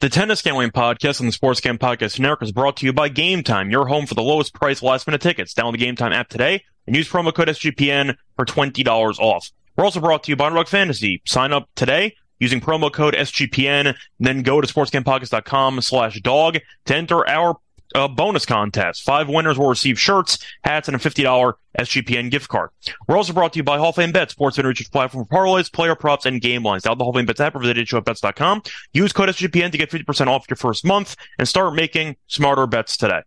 The 0.00 0.08
Tennis 0.08 0.40
Gambling 0.40 0.70
Podcast 0.70 1.20
and 1.20 1.28
the 1.28 1.32
Sports 1.32 1.60
Gambling 1.60 1.98
Podcast 1.98 2.18
Network 2.18 2.42
is 2.42 2.52
brought 2.52 2.78
to 2.78 2.86
you 2.86 2.92
by 2.94 3.10
Game 3.10 3.42
Time, 3.42 3.70
your 3.70 3.86
home 3.86 4.06
for 4.06 4.14
the 4.14 4.22
lowest 4.22 4.54
price 4.54 4.82
last 4.82 5.06
minute 5.06 5.20
tickets. 5.20 5.52
Download 5.52 5.72
the 5.72 5.78
Game 5.78 5.94
Time 5.94 6.14
app 6.14 6.30
today 6.30 6.64
and 6.86 6.96
use 6.96 7.06
promo 7.06 7.34
code 7.34 7.48
SGPN 7.48 8.16
for 8.34 8.46
$20 8.46 9.18
off. 9.18 9.50
We're 9.76 9.84
also 9.84 10.00
brought 10.00 10.22
to 10.22 10.32
you 10.32 10.36
by 10.36 10.46
Underdog 10.46 10.68
Fantasy. 10.68 11.20
Sign 11.26 11.52
up 11.52 11.68
today 11.74 12.16
using 12.38 12.62
promo 12.62 12.90
code 12.90 13.12
SGPN, 13.12 13.94
then 14.18 14.42
go 14.42 14.62
to 14.62 14.66
sportsgamepodcast.com 14.66 15.82
slash 15.82 16.18
dog 16.22 16.56
to 16.86 16.96
enter 16.96 17.28
our 17.28 17.58
uh, 17.94 18.08
bonus 18.08 18.46
contest. 18.46 19.02
Five 19.02 19.28
winners 19.28 19.58
will 19.58 19.68
receive 19.68 19.98
shirts, 19.98 20.38
hats, 20.64 20.88
and 20.88 20.96
a 20.96 20.98
$50 20.98 21.54
SGPN 21.78 22.30
gift 22.30 22.48
card. 22.48 22.70
We're 23.06 23.16
also 23.16 23.32
brought 23.32 23.52
to 23.54 23.58
you 23.58 23.62
by 23.62 23.78
Hall 23.78 23.90
of 23.90 23.96
Fame 23.96 24.12
Bet, 24.12 24.30
sports 24.30 24.58
and 24.58 24.66
research 24.66 24.90
platform 24.90 25.26
for 25.26 25.36
parlays, 25.36 25.72
player 25.72 25.94
props, 25.94 26.26
and 26.26 26.40
game 26.40 26.62
lines. 26.62 26.82
Download 26.82 26.98
the 26.98 27.04
Hall 27.04 27.10
of 27.10 27.16
Fame 27.16 27.26
Bets 27.26 27.40
app 27.40 27.54
or 27.54 27.60
visit 27.60 27.76
HOFBets.com. 27.76 28.62
Use 28.92 29.12
code 29.12 29.28
SGPN 29.28 29.72
to 29.72 29.78
get 29.78 29.90
50% 29.90 30.26
off 30.26 30.46
your 30.48 30.56
first 30.56 30.84
month 30.84 31.16
and 31.38 31.48
start 31.48 31.74
making 31.74 32.16
smarter 32.26 32.66
bets 32.66 32.96
today. 32.96 33.22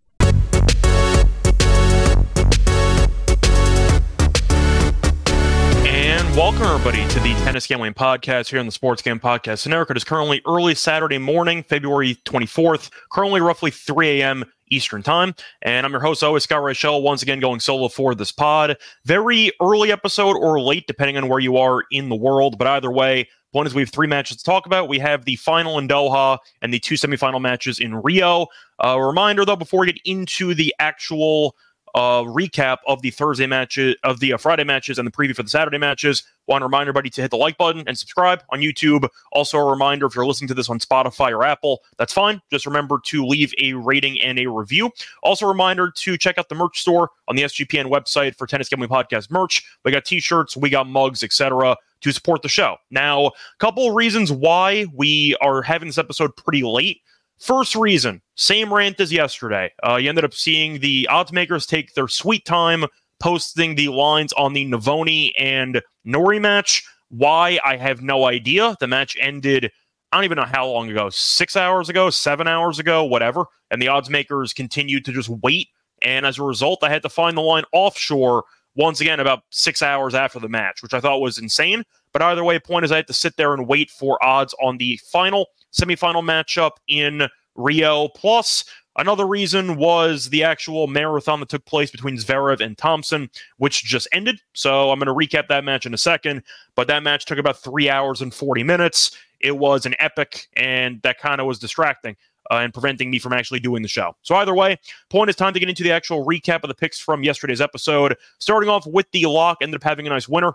Welcome 6.35 6.63
everybody 6.63 7.07
to 7.09 7.19
the 7.19 7.31
Tennis 7.43 7.67
Gambling 7.67 7.93
Podcast 7.93 8.49
here 8.49 8.59
on 8.59 8.65
the 8.65 8.71
Sports 8.71 9.03
Game 9.03 9.19
Podcast 9.19 9.67
Network. 9.67 9.91
It 9.91 9.97
is 9.97 10.03
currently 10.03 10.41
early 10.47 10.73
Saturday 10.73 11.19
morning, 11.19 11.61
February 11.61 12.15
24th, 12.25 12.89
currently 13.11 13.39
roughly 13.39 13.69
3 13.69 14.19
a.m. 14.19 14.43
Eastern 14.71 15.03
Time. 15.03 15.35
And 15.61 15.85
I'm 15.85 15.91
your 15.91 16.01
host, 16.01 16.23
always 16.23 16.41
Scott 16.41 16.63
Reichel, 16.63 17.03
once 17.03 17.21
again 17.21 17.39
going 17.39 17.59
solo 17.59 17.87
for 17.87 18.15
this 18.15 18.31
pod. 18.31 18.77
Very 19.05 19.51
early 19.61 19.91
episode 19.91 20.35
or 20.35 20.59
late, 20.59 20.87
depending 20.87 21.17
on 21.17 21.29
where 21.29 21.39
you 21.39 21.57
are 21.57 21.83
in 21.91 22.09
the 22.09 22.15
world. 22.15 22.57
But 22.57 22.65
either 22.65 22.91
way, 22.91 23.29
point 23.53 23.67
is 23.67 23.75
we 23.75 23.83
have 23.83 23.91
three 23.91 24.07
matches 24.07 24.37
to 24.37 24.43
talk 24.43 24.65
about. 24.65 24.89
We 24.89 24.97
have 24.97 25.25
the 25.25 25.35
final 25.35 25.77
in 25.77 25.87
Doha 25.87 26.39
and 26.63 26.73
the 26.73 26.79
two 26.79 26.95
semifinal 26.95 27.41
matches 27.41 27.79
in 27.79 27.95
Rio. 28.01 28.47
A 28.79 28.87
uh, 28.87 28.97
reminder, 28.97 29.45
though, 29.45 29.55
before 29.55 29.81
we 29.81 29.93
get 29.93 30.01
into 30.03 30.55
the 30.55 30.73
actual 30.79 31.55
uh, 31.95 32.23
recap 32.23 32.77
of 32.87 33.01
the 33.01 33.11
Thursday 33.11 33.45
matches, 33.45 33.95
of 34.03 34.19
the 34.19 34.33
uh, 34.33 34.37
Friday 34.37 34.63
matches, 34.63 34.97
and 34.97 35.07
the 35.07 35.11
preview 35.11 35.35
for 35.35 35.43
the 35.43 35.49
Saturday 35.49 35.77
matches. 35.77 36.23
Want 36.47 36.61
to 36.61 36.65
remind 36.65 36.83
everybody 36.83 37.09
to 37.11 37.21
hit 37.21 37.31
the 37.31 37.37
like 37.37 37.57
button 37.57 37.83
and 37.87 37.97
subscribe 37.97 38.43
on 38.49 38.59
YouTube. 38.59 39.07
Also, 39.31 39.57
a 39.57 39.63
reminder 39.63 40.05
if 40.05 40.15
you're 40.15 40.25
listening 40.25 40.47
to 40.49 40.53
this 40.53 40.69
on 40.69 40.79
Spotify 40.79 41.31
or 41.31 41.43
Apple, 41.43 41.81
that's 41.97 42.11
fine. 42.11 42.41
Just 42.51 42.65
remember 42.65 42.99
to 43.05 43.25
leave 43.25 43.53
a 43.59 43.73
rating 43.73 44.19
and 44.21 44.39
a 44.39 44.47
review. 44.47 44.91
Also, 45.21 45.45
a 45.45 45.49
reminder 45.49 45.91
to 45.91 46.17
check 46.17 46.37
out 46.37 46.49
the 46.49 46.55
merch 46.55 46.81
store 46.81 47.11
on 47.27 47.35
the 47.35 47.43
SGPN 47.43 47.85
website 47.85 48.35
for 48.35 48.47
Tennis 48.47 48.69
Gambling 48.69 48.89
Podcast 48.89 49.31
merch. 49.31 49.63
We 49.85 49.91
got 49.91 50.05
t-shirts, 50.05 50.57
we 50.57 50.69
got 50.69 50.87
mugs, 50.87 51.23
etc. 51.23 51.77
To 52.01 52.11
support 52.11 52.41
the 52.41 52.49
show. 52.49 52.75
Now, 52.91 53.27
a 53.27 53.31
couple 53.59 53.89
reasons 53.91 54.29
why 54.29 54.85
we 54.93 55.37
are 55.39 55.61
having 55.61 55.87
this 55.87 55.97
episode 55.97 56.35
pretty 56.35 56.63
late. 56.63 56.99
First 57.39 57.75
reason, 57.75 58.21
same 58.35 58.73
rant 58.73 58.99
as 58.99 59.11
yesterday. 59.11 59.71
Uh, 59.87 59.95
you 59.95 60.09
ended 60.09 60.25
up 60.25 60.33
seeing 60.33 60.79
the 60.79 61.07
odds 61.09 61.31
makers 61.31 61.65
take 61.65 61.93
their 61.93 62.07
sweet 62.07 62.45
time 62.45 62.85
posting 63.19 63.75
the 63.75 63.87
lines 63.89 64.33
on 64.33 64.53
the 64.53 64.65
Navone 64.65 65.31
and 65.39 65.81
Norrie 66.03 66.39
match. 66.39 66.83
Why, 67.09 67.59
I 67.63 67.77
have 67.77 68.01
no 68.01 68.25
idea. 68.25 68.75
The 68.79 68.87
match 68.87 69.15
ended, 69.21 69.71
I 70.11 70.17
don't 70.17 70.25
even 70.25 70.35
know 70.35 70.45
how 70.45 70.67
long 70.67 70.89
ago, 70.89 71.09
six 71.11 71.55
hours 71.55 71.89
ago, 71.89 72.09
seven 72.09 72.47
hours 72.47 72.79
ago, 72.79 73.03
whatever. 73.03 73.45
And 73.71 73.81
the 73.81 73.87
odds 73.87 74.09
makers 74.09 74.51
continued 74.51 75.05
to 75.05 75.11
just 75.11 75.29
wait. 75.29 75.69
And 76.01 76.25
as 76.25 76.39
a 76.39 76.43
result, 76.43 76.83
I 76.83 76.89
had 76.89 77.03
to 77.03 77.09
find 77.09 77.37
the 77.37 77.41
line 77.41 77.63
offshore 77.71 78.43
once 78.75 78.99
again 78.99 79.19
about 79.19 79.43
six 79.51 79.81
hours 79.81 80.15
after 80.15 80.39
the 80.39 80.49
match, 80.49 80.81
which 80.81 80.93
I 80.93 80.99
thought 80.99 81.21
was 81.21 81.37
insane. 81.37 81.83
But 82.11 82.23
either 82.23 82.43
way, 82.43 82.59
point 82.59 82.83
is 82.83 82.91
I 82.91 82.97
had 82.97 83.07
to 83.07 83.13
sit 83.13 83.37
there 83.37 83.53
and 83.53 83.67
wait 83.67 83.89
for 83.89 84.23
odds 84.23 84.53
on 84.61 84.77
the 84.77 84.99
final 85.11 85.47
semifinal 85.71 86.23
matchup 86.23 86.71
in 86.87 87.27
Rio. 87.55 88.07
Plus, 88.09 88.65
Another 88.95 89.25
reason 89.25 89.77
was 89.77 90.29
the 90.29 90.43
actual 90.43 90.85
marathon 90.87 91.39
that 91.39 91.49
took 91.49 91.65
place 91.65 91.89
between 91.89 92.15
Zverev 92.17 92.61
and 92.61 92.77
Thompson, 92.77 93.29
which 93.57 93.83
just 93.83 94.07
ended. 94.11 94.39
So 94.53 94.91
I'm 94.91 94.99
going 94.99 95.07
to 95.07 95.13
recap 95.13 95.47
that 95.47 95.63
match 95.63 95.85
in 95.85 95.93
a 95.93 95.97
second. 95.97 96.43
But 96.75 96.87
that 96.87 97.01
match 97.01 97.25
took 97.25 97.39
about 97.39 97.57
three 97.57 97.89
hours 97.89 98.21
and 98.21 98.33
40 98.33 98.63
minutes. 98.63 99.17
It 99.39 99.57
was 99.57 99.85
an 99.85 99.95
epic, 99.99 100.47
and 100.55 101.01
that 101.01 101.19
kind 101.19 101.41
of 101.41 101.47
was 101.47 101.59
distracting. 101.59 102.15
Uh, 102.51 102.55
and 102.55 102.73
preventing 102.73 103.09
me 103.09 103.17
from 103.17 103.31
actually 103.31 103.61
doing 103.61 103.81
the 103.81 103.87
show. 103.87 104.13
So, 104.21 104.35
either 104.35 104.53
way, 104.53 104.77
point 105.09 105.29
is 105.29 105.35
time 105.37 105.53
to 105.53 105.61
get 105.61 105.69
into 105.69 105.81
the 105.81 105.93
actual 105.93 106.25
recap 106.25 106.61
of 106.63 106.67
the 106.67 106.75
picks 106.75 106.99
from 106.99 107.23
yesterday's 107.23 107.61
episode. 107.61 108.17
Starting 108.39 108.69
off 108.69 108.85
with 108.85 109.09
the 109.11 109.25
lock, 109.27 109.59
ended 109.61 109.75
up 109.79 109.83
having 109.83 110.05
a 110.07 110.09
nice 110.09 110.27
winner 110.27 110.51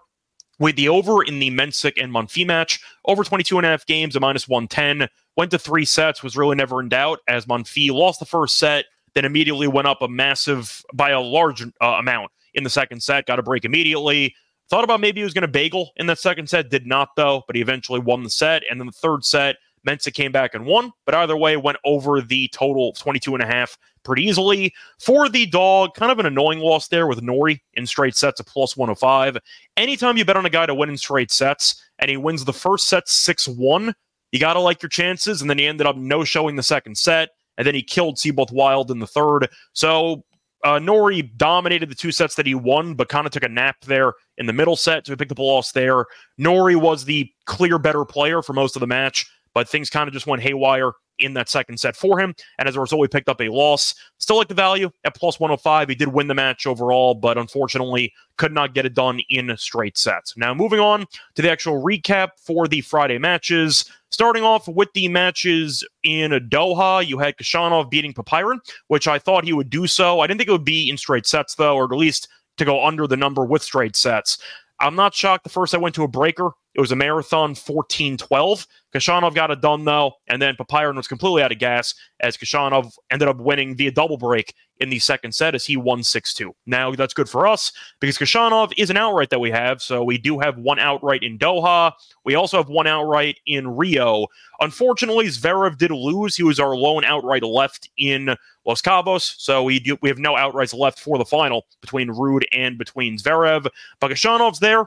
with 0.58 0.76
the 0.76 0.88
over 0.88 1.22
in 1.22 1.38
the 1.38 1.50
Mensik 1.50 2.00
and 2.00 2.12
Monfils 2.12 2.46
match. 2.46 2.80
Over 3.04 3.24
22 3.24 3.58
and 3.58 3.66
a 3.66 3.70
half 3.70 3.86
games, 3.86 4.16
a 4.16 4.20
minus 4.20 4.48
110 4.48 5.08
went 5.36 5.50
to 5.52 5.58
three 5.58 5.84
sets, 5.84 6.22
was 6.22 6.36
really 6.36 6.56
never 6.56 6.80
in 6.80 6.88
doubt 6.88 7.20
as 7.28 7.46
Monfils 7.46 7.92
lost 7.92 8.20
the 8.20 8.26
first 8.26 8.58
set, 8.58 8.86
then 9.14 9.24
immediately 9.24 9.68
went 9.68 9.86
up 9.86 10.02
a 10.02 10.08
massive, 10.08 10.82
by 10.92 11.10
a 11.10 11.20
large 11.20 11.62
uh, 11.62 11.68
amount 11.80 12.30
in 12.54 12.64
the 12.64 12.70
second 12.70 13.02
set, 13.02 13.26
got 13.26 13.38
a 13.38 13.42
break 13.42 13.64
immediately. 13.64 14.34
Thought 14.68 14.84
about 14.84 15.00
maybe 15.00 15.20
he 15.20 15.24
was 15.24 15.32
going 15.32 15.42
to 15.42 15.48
bagel 15.48 15.92
in 15.96 16.06
that 16.08 16.18
second 16.18 16.48
set, 16.48 16.68
did 16.68 16.86
not 16.86 17.10
though, 17.16 17.42
but 17.46 17.56
he 17.56 17.62
eventually 17.62 18.00
won 18.00 18.22
the 18.22 18.30
set. 18.30 18.62
And 18.70 18.80
then 18.80 18.86
the 18.86 18.92
third 18.92 19.24
set, 19.24 19.56
Mensik 19.86 20.14
came 20.14 20.32
back 20.32 20.54
and 20.54 20.66
won, 20.66 20.92
but 21.06 21.14
either 21.14 21.36
way, 21.36 21.56
went 21.56 21.78
over 21.84 22.20
the 22.20 22.48
total 22.48 22.92
22 22.92 23.34
and 23.34 23.42
a 23.42 23.46
half 23.46 23.76
pretty 24.04 24.24
easily. 24.24 24.72
For 25.00 25.28
the 25.28 25.46
dog, 25.46 25.94
kind 25.94 26.10
of 26.10 26.18
an 26.18 26.26
annoying 26.26 26.60
loss 26.60 26.88
there 26.88 27.06
with 27.06 27.22
Norrie 27.22 27.62
in 27.74 27.86
straight 27.86 28.16
sets 28.16 28.40
of 28.40 28.46
plus 28.46 28.76
105. 28.76 29.38
Anytime 29.76 30.16
you 30.16 30.24
bet 30.24 30.36
on 30.36 30.46
a 30.46 30.50
guy 30.50 30.66
to 30.66 30.74
win 30.74 30.90
in 30.90 30.96
straight 30.96 31.30
sets 31.30 31.82
and 31.98 32.10
he 32.10 32.16
wins 32.16 32.44
the 32.44 32.52
first 32.52 32.88
set 32.88 33.08
6 33.08 33.48
1, 33.48 33.94
you 34.32 34.38
got 34.38 34.54
to 34.54 34.60
like 34.60 34.82
your 34.82 34.88
chances. 34.90 35.40
And 35.40 35.50
then 35.50 35.58
he 35.58 35.66
ended 35.66 35.86
up 35.86 35.96
no 35.96 36.24
showing 36.24 36.56
the 36.56 36.62
second 36.62 36.96
set. 36.96 37.30
And 37.56 37.66
then 37.66 37.74
he 37.74 37.82
killed 37.82 38.18
Seyboth 38.18 38.52
Wild 38.52 38.90
in 38.90 39.00
the 39.00 39.06
third. 39.06 39.48
So 39.72 40.24
uh, 40.64 40.78
Norrie 40.78 41.22
dominated 41.22 41.88
the 41.88 41.94
two 41.94 42.12
sets 42.12 42.34
that 42.34 42.46
he 42.46 42.54
won, 42.54 42.94
but 42.94 43.08
kind 43.08 43.26
of 43.26 43.32
took 43.32 43.44
a 43.44 43.48
nap 43.48 43.76
there 43.84 44.14
in 44.38 44.46
the 44.46 44.52
middle 44.52 44.76
set. 44.76 45.06
So 45.06 45.12
he 45.12 45.16
picked 45.16 45.32
up 45.32 45.38
a 45.38 45.42
loss 45.42 45.72
there. 45.72 46.06
Norrie 46.36 46.76
was 46.76 47.04
the 47.04 47.30
clear 47.46 47.78
better 47.78 48.04
player 48.04 48.42
for 48.42 48.52
most 48.52 48.76
of 48.76 48.80
the 48.80 48.86
match, 48.86 49.26
but 49.58 49.68
things 49.68 49.90
kind 49.90 50.06
of 50.06 50.14
just 50.14 50.28
went 50.28 50.40
haywire 50.40 50.92
in 51.18 51.34
that 51.34 51.48
second 51.48 51.80
set 51.80 51.96
for 51.96 52.20
him. 52.20 52.32
And 52.60 52.68
as 52.68 52.76
a 52.76 52.80
result, 52.80 53.00
we 53.00 53.08
picked 53.08 53.28
up 53.28 53.40
a 53.40 53.48
loss. 53.48 53.92
Still 54.18 54.36
like 54.36 54.46
the 54.46 54.54
value 54.54 54.88
at 55.02 55.16
plus 55.16 55.40
105. 55.40 55.88
He 55.88 55.96
did 55.96 56.06
win 56.06 56.28
the 56.28 56.34
match 56.34 56.64
overall, 56.64 57.12
but 57.12 57.36
unfortunately 57.36 58.12
could 58.36 58.52
not 58.52 58.72
get 58.72 58.86
it 58.86 58.94
done 58.94 59.20
in 59.30 59.52
straight 59.56 59.98
sets. 59.98 60.36
Now, 60.36 60.54
moving 60.54 60.78
on 60.78 61.06
to 61.34 61.42
the 61.42 61.50
actual 61.50 61.82
recap 61.82 62.28
for 62.38 62.68
the 62.68 62.82
Friday 62.82 63.18
matches. 63.18 63.84
Starting 64.12 64.44
off 64.44 64.68
with 64.68 64.92
the 64.92 65.08
matches 65.08 65.84
in 66.04 66.30
Doha, 66.30 67.04
you 67.04 67.18
had 67.18 67.36
Khachanov 67.36 67.90
beating 67.90 68.14
Popyrin, 68.14 68.60
which 68.86 69.08
I 69.08 69.18
thought 69.18 69.42
he 69.42 69.52
would 69.52 69.70
do 69.70 69.88
so. 69.88 70.20
I 70.20 70.28
didn't 70.28 70.38
think 70.38 70.50
it 70.50 70.52
would 70.52 70.64
be 70.64 70.88
in 70.88 70.96
straight 70.96 71.26
sets, 71.26 71.56
though, 71.56 71.74
or 71.74 71.92
at 71.92 71.98
least 71.98 72.28
to 72.58 72.64
go 72.64 72.86
under 72.86 73.08
the 73.08 73.16
number 73.16 73.44
with 73.44 73.64
straight 73.64 73.96
sets. 73.96 74.38
I'm 74.78 74.94
not 74.94 75.14
shocked 75.14 75.42
the 75.42 75.50
first 75.50 75.74
I 75.74 75.78
went 75.78 75.96
to 75.96 76.04
a 76.04 76.08
breaker. 76.08 76.50
It 76.74 76.80
was 76.80 76.92
a 76.92 76.96
marathon 76.96 77.56
14 77.56 78.16
12. 78.16 78.66
Khachanov 78.94 79.34
got 79.34 79.50
it 79.50 79.60
done, 79.60 79.84
though, 79.84 80.12
and 80.28 80.40
then 80.40 80.54
Popyrin 80.56 80.96
was 80.96 81.08
completely 81.08 81.42
out 81.42 81.52
of 81.52 81.58
gas 81.58 81.94
as 82.20 82.36
Khachanov 82.36 82.92
ended 83.10 83.28
up 83.28 83.36
winning 83.38 83.76
via 83.76 83.90
double 83.90 84.16
break 84.16 84.54
in 84.80 84.88
the 84.88 84.98
second 84.98 85.32
set 85.32 85.54
as 85.54 85.66
he 85.66 85.76
won 85.76 86.02
6 86.02 86.34
2. 86.34 86.54
Now, 86.66 86.94
that's 86.94 87.14
good 87.14 87.28
for 87.28 87.46
us 87.46 87.72
because 88.00 88.16
Khachanov 88.16 88.72
is 88.76 88.90
an 88.90 88.96
outright 88.96 89.30
that 89.30 89.40
we 89.40 89.50
have. 89.50 89.82
So 89.82 90.02
we 90.02 90.18
do 90.18 90.38
have 90.38 90.58
one 90.58 90.78
outright 90.78 91.22
in 91.22 91.38
Doha. 91.38 91.92
We 92.24 92.34
also 92.34 92.56
have 92.56 92.68
one 92.68 92.86
outright 92.86 93.38
in 93.46 93.76
Rio. 93.76 94.26
Unfortunately, 94.60 95.26
Zverev 95.26 95.76
did 95.76 95.90
lose. 95.90 96.36
He 96.36 96.42
was 96.42 96.60
our 96.60 96.76
lone 96.76 97.04
outright 97.04 97.42
left 97.42 97.90
in 97.98 98.36
Los 98.64 98.80
Cabos. 98.80 99.34
So 99.38 99.62
we 99.64 99.80
do 99.80 99.98
we 100.00 100.08
have 100.08 100.18
no 100.18 100.34
outrights 100.34 100.76
left 100.76 100.98
for 100.98 101.18
the 101.18 101.24
final 101.24 101.66
between 101.80 102.08
Ruud 102.08 102.44
and 102.52 102.78
between 102.78 103.18
Zverev. 103.18 103.68
But 104.00 104.10
Khachanov's 104.10 104.60
there. 104.60 104.86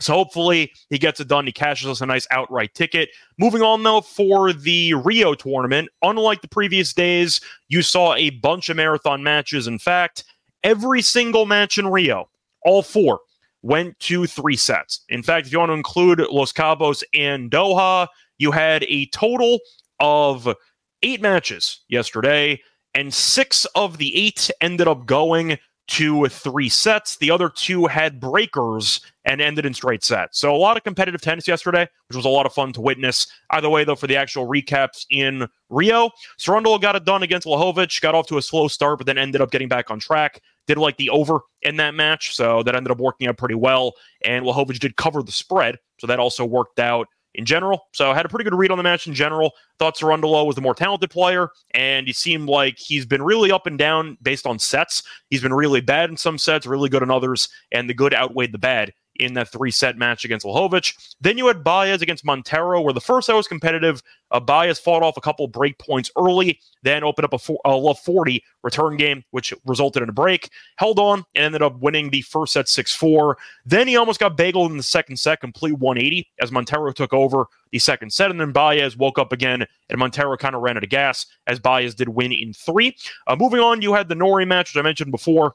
So 0.00 0.12
hopefully 0.12 0.72
he 0.90 0.98
gets 0.98 1.20
it 1.20 1.28
done. 1.28 1.46
He 1.46 1.52
cashes 1.52 1.88
us 1.88 2.00
a 2.00 2.06
nice 2.06 2.26
outright 2.30 2.74
ticket. 2.74 3.08
Moving 3.38 3.62
on 3.62 3.82
though 3.82 4.02
for 4.02 4.52
the 4.52 4.94
Rio 4.94 5.34
tournament, 5.34 5.88
unlike 6.02 6.42
the 6.42 6.48
previous 6.48 6.92
days, 6.92 7.40
you 7.68 7.82
saw 7.82 8.14
a 8.14 8.30
bunch 8.30 8.68
of 8.68 8.76
marathon 8.76 9.22
matches. 9.22 9.66
In 9.66 9.78
fact, 9.78 10.24
every 10.62 11.00
single 11.00 11.46
match 11.46 11.78
in 11.78 11.86
Rio, 11.86 12.28
all 12.64 12.82
four, 12.82 13.20
went 13.62 13.98
to 14.00 14.26
three 14.26 14.56
sets. 14.56 15.00
In 15.08 15.22
fact, 15.22 15.46
if 15.46 15.52
you 15.52 15.58
want 15.58 15.70
to 15.70 15.74
include 15.74 16.20
Los 16.30 16.52
Cabos 16.52 17.02
and 17.14 17.50
Doha, 17.50 18.06
you 18.38 18.52
had 18.52 18.84
a 18.84 19.06
total 19.06 19.58
of 19.98 20.54
eight 21.02 21.22
matches 21.22 21.80
yesterday, 21.88 22.60
and 22.94 23.12
six 23.12 23.64
of 23.74 23.98
the 23.98 24.14
eight 24.14 24.50
ended 24.60 24.88
up 24.88 25.06
going 25.06 25.58
to 25.88 26.26
three 26.28 26.68
sets. 26.68 27.16
The 27.16 27.30
other 27.30 27.48
two 27.48 27.86
had 27.86 28.20
breakers 28.20 29.00
and 29.24 29.40
ended 29.40 29.66
in 29.66 29.74
straight 29.74 30.02
sets. 30.02 30.38
So 30.38 30.54
a 30.54 30.56
lot 30.56 30.76
of 30.76 30.84
competitive 30.84 31.20
tennis 31.20 31.46
yesterday, 31.46 31.88
which 32.08 32.16
was 32.16 32.24
a 32.24 32.30
lot 32.30 32.46
of 32.46 32.52
fun 32.52 32.72
to 32.74 32.80
witness. 32.80 33.26
Either 33.50 33.70
way, 33.70 33.84
though, 33.84 33.94
for 33.94 34.06
the 34.06 34.16
actual 34.16 34.46
recaps 34.46 35.06
in 35.10 35.48
Rio, 35.68 36.10
Cerundolo 36.38 36.80
got 36.80 36.96
it 36.96 37.04
done 37.04 37.22
against 37.22 37.46
Lajovic, 37.46 38.00
got 38.00 38.14
off 38.14 38.26
to 38.28 38.38
a 38.38 38.42
slow 38.42 38.68
start, 38.68 38.98
but 38.98 39.06
then 39.06 39.18
ended 39.18 39.40
up 39.40 39.50
getting 39.50 39.68
back 39.68 39.90
on 39.90 39.98
track. 39.98 40.40
Did 40.66 40.78
like 40.78 40.96
the 40.96 41.10
over 41.10 41.40
in 41.62 41.76
that 41.76 41.94
match, 41.94 42.34
so 42.34 42.64
that 42.64 42.74
ended 42.74 42.90
up 42.90 42.98
working 42.98 43.28
out 43.28 43.38
pretty 43.38 43.54
well. 43.54 43.92
And 44.24 44.44
Lajovic 44.44 44.80
did 44.80 44.96
cover 44.96 45.22
the 45.22 45.30
spread, 45.30 45.78
so 45.98 46.08
that 46.08 46.18
also 46.18 46.44
worked 46.44 46.80
out 46.80 47.06
in 47.36 47.44
general. 47.44 47.86
So 47.92 48.10
I 48.10 48.14
had 48.14 48.26
a 48.26 48.28
pretty 48.28 48.44
good 48.44 48.54
read 48.54 48.70
on 48.70 48.78
the 48.78 48.82
match 48.82 49.06
in 49.06 49.14
general. 49.14 49.52
Thought 49.78 49.96
Cerundolo 49.96 50.44
was 50.46 50.56
the 50.56 50.62
more 50.62 50.74
talented 50.74 51.10
player, 51.10 51.50
and 51.74 52.06
he 52.06 52.12
seemed 52.12 52.48
like 52.48 52.78
he's 52.78 53.06
been 53.06 53.22
really 53.22 53.52
up 53.52 53.66
and 53.66 53.78
down 53.78 54.18
based 54.22 54.46
on 54.46 54.58
sets. 54.58 55.02
He's 55.30 55.42
been 55.42 55.54
really 55.54 55.80
bad 55.80 56.10
in 56.10 56.16
some 56.16 56.38
sets, 56.38 56.66
really 56.66 56.88
good 56.88 57.02
in 57.02 57.10
others, 57.10 57.48
and 57.70 57.88
the 57.88 57.94
good 57.94 58.14
outweighed 58.14 58.52
the 58.52 58.58
bad 58.58 58.92
in 59.20 59.34
that 59.34 59.48
three 59.48 59.70
set 59.70 59.96
match 59.96 60.24
against 60.24 60.46
Lajovic. 60.46 60.94
Then 61.20 61.38
you 61.38 61.46
had 61.46 61.64
Baez 61.64 62.02
against 62.02 62.24
Monteiro, 62.24 62.82
where 62.82 62.92
the 62.92 63.00
first 63.00 63.26
set 63.26 63.34
was 63.34 63.48
competitive. 63.48 64.02
Uh, 64.30 64.40
Baez 64.40 64.78
fought 64.78 65.02
off 65.02 65.16
a 65.16 65.20
couple 65.20 65.46
break 65.48 65.78
points 65.78 66.10
early, 66.18 66.58
then 66.82 67.04
opened 67.04 67.24
up 67.24 67.32
a, 67.32 67.38
four, 67.38 67.60
a 67.64 67.94
40 67.94 68.42
return 68.62 68.96
game, 68.96 69.22
which 69.30 69.54
resulted 69.64 70.02
in 70.02 70.08
a 70.08 70.12
break. 70.12 70.50
Held 70.76 70.98
on 70.98 71.24
and 71.34 71.44
ended 71.46 71.62
up 71.62 71.78
winning 71.80 72.10
the 72.10 72.22
first 72.22 72.52
set 72.52 72.68
6 72.68 72.94
4. 72.94 73.36
Then 73.64 73.88
he 73.88 73.96
almost 73.96 74.20
got 74.20 74.36
bageled 74.36 74.70
in 74.70 74.76
the 74.76 74.82
second 74.82 75.18
set, 75.18 75.40
complete 75.40 75.78
180, 75.78 76.28
as 76.40 76.50
Monteiro 76.50 76.94
took 76.94 77.12
over 77.12 77.46
the 77.70 77.78
second 77.78 78.12
set. 78.12 78.30
And 78.30 78.40
then 78.40 78.52
Baez 78.52 78.96
woke 78.96 79.18
up 79.18 79.32
again, 79.32 79.64
and 79.88 80.00
Monteiro 80.00 80.38
kind 80.38 80.54
of 80.54 80.62
ran 80.62 80.76
out 80.76 80.84
of 80.84 80.90
gas, 80.90 81.26
as 81.46 81.58
Baez 81.58 81.94
did 81.94 82.08
win 82.08 82.32
in 82.32 82.52
three. 82.52 82.96
Uh, 83.26 83.36
moving 83.36 83.60
on, 83.60 83.82
you 83.82 83.94
had 83.94 84.08
the 84.08 84.14
Norrie 84.14 84.44
match, 84.44 84.74
which 84.74 84.80
I 84.80 84.82
mentioned 84.82 85.12
before 85.12 85.54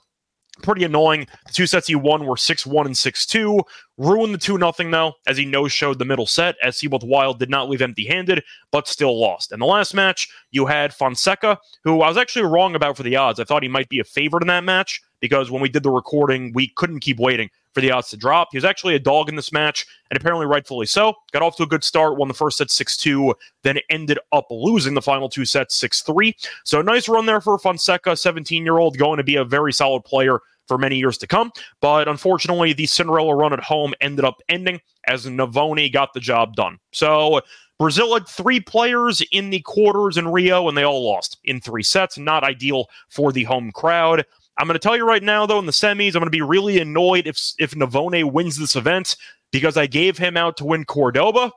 pretty 0.62 0.84
annoying. 0.84 1.28
The 1.48 1.54
two 1.54 1.68
sets 1.68 1.88
he 1.88 1.96
won 1.96 2.26
were 2.26 2.38
6 2.38 2.66
1 2.66 2.86
and 2.86 2.98
6 2.98 3.26
2. 3.26 3.62
Ruined 3.98 4.34
the 4.34 4.38
2 4.38 4.58
0, 4.58 4.72
though, 4.92 5.14
as 5.28 5.38
he 5.38 5.46
no 5.46 5.68
showed 5.68 6.00
the 6.00 6.06
middle 6.06 6.26
set, 6.26 6.56
as 6.64 6.78
Seyboth 6.78 7.04
Wild 7.04 7.40
did 7.40 7.50
not 7.50 7.70
leave 7.70 7.82
empty 7.82 8.06
handed, 8.06 8.44
but 8.72 8.88
still 8.88 9.20
lost. 9.20 9.52
And 9.52 9.62
the 9.62 9.66
last 9.66 9.94
match, 9.94 10.28
you 10.52 10.66
had 10.66 10.94
Fonseca, 10.94 11.58
who 11.84 12.02
I 12.02 12.08
was 12.08 12.18
actually 12.18 12.46
wrong 12.46 12.76
about 12.76 12.98
for 12.98 13.04
the 13.04 13.16
odds. 13.16 13.40
I 13.40 13.44
thought 13.44 13.64
he 13.64 13.70
might 13.70 13.90
be 13.90 14.00
a 14.00 14.04
favorite 14.04 14.44
in 14.44 14.48
that 14.48 14.64
match 14.64 15.02
because 15.22 15.50
when 15.50 15.62
we 15.62 15.70
did 15.70 15.84
the 15.84 15.90
recording, 15.90 16.52
we 16.54 16.68
couldn't 16.76 17.00
keep 17.00 17.20
waiting 17.20 17.50
for 17.74 17.80
the 17.80 17.92
odds 17.92 18.10
to 18.10 18.18
drop. 18.18 18.50
He 18.52 18.58
was 18.58 18.66
actually 18.66 18.96
a 18.96 19.00
dog 19.00 19.30
in 19.30 19.36
this 19.36 19.54
match, 19.54 19.86
and 20.10 20.20
apparently 20.20 20.46
rightfully 20.46 20.86
so. 20.86 21.14
Got 21.32 21.44
off 21.44 21.56
to 21.58 21.64
a 21.64 21.68
good 21.68 21.84
start, 21.84 22.18
won 22.18 22.28
the 22.28 22.34
first 22.34 22.58
set 22.58 22.70
6 22.70 22.98
2, 22.98 23.34
then 23.64 23.80
ended 23.90 24.20
up 24.34 24.48
losing 24.50 24.94
the 24.94 25.02
final 25.02 25.30
two 25.30 25.46
sets 25.46 25.76
6 25.76 26.02
3. 26.02 26.36
So 26.66 26.82
nice 26.82 27.08
run 27.08 27.26
there 27.26 27.40
for 27.40 27.58
Fonseca, 27.58 28.18
17 28.18 28.66
year 28.66 28.78
old, 28.78 28.98
going 28.98 29.18
to 29.18 29.24
be 29.24 29.38
a 29.38 29.46
very 29.46 29.72
solid 29.72 30.04
player 30.04 30.40
for 30.68 30.78
many 30.78 30.98
years 30.98 31.18
to 31.20 31.28
come. 31.28 31.52
But 31.82 32.08
unfortunately, 32.08 32.74
the 32.74 32.86
Cinderella 32.86 33.36
run 33.36 33.54
at 33.54 33.60
home 33.60 33.94
ended 34.02 34.26
up 34.26 34.42
ending 34.50 34.80
as 35.06 35.26
Navone 35.26 35.92
got 35.92 36.14
the 36.14 36.20
job 36.20 36.56
done. 36.56 36.78
So 36.94 37.42
Brazil 37.78 38.14
had 38.14 38.28
three 38.28 38.60
players 38.60 39.24
in 39.32 39.50
the 39.50 39.62
quarters 39.62 40.16
in 40.16 40.28
Rio, 40.28 40.70
and 40.70 40.78
they 40.78 40.84
all 40.84 41.04
lost 41.04 41.40
in 41.44 41.60
three 41.60 41.84
sets. 41.84 42.18
Not 42.18 42.44
ideal 42.44 42.88
for 43.10 43.32
the 43.32 43.44
home 43.44 43.72
crowd. 43.72 44.24
I'm 44.58 44.68
going 44.68 44.76
to 44.76 44.80
tell 44.80 44.98
you 44.98 45.08
right 45.08 45.24
now, 45.24 45.46
though, 45.46 45.60
in 45.60 45.66
the 45.66 45.72
semis, 45.72 46.10
I'm 46.10 46.20
going 46.20 46.26
to 46.26 46.30
be 46.30 46.42
really 46.42 46.80
annoyed 46.80 47.28
if 47.28 47.40
if 47.58 47.72
Navone 47.72 48.32
wins 48.32 48.58
this 48.58 48.76
event 48.76 49.16
because 49.52 49.78
I 49.78 49.88
gave 49.88 50.18
him 50.18 50.38
out 50.38 50.58
to 50.58 50.66
win 50.66 50.86
Cordoba, 50.86 51.52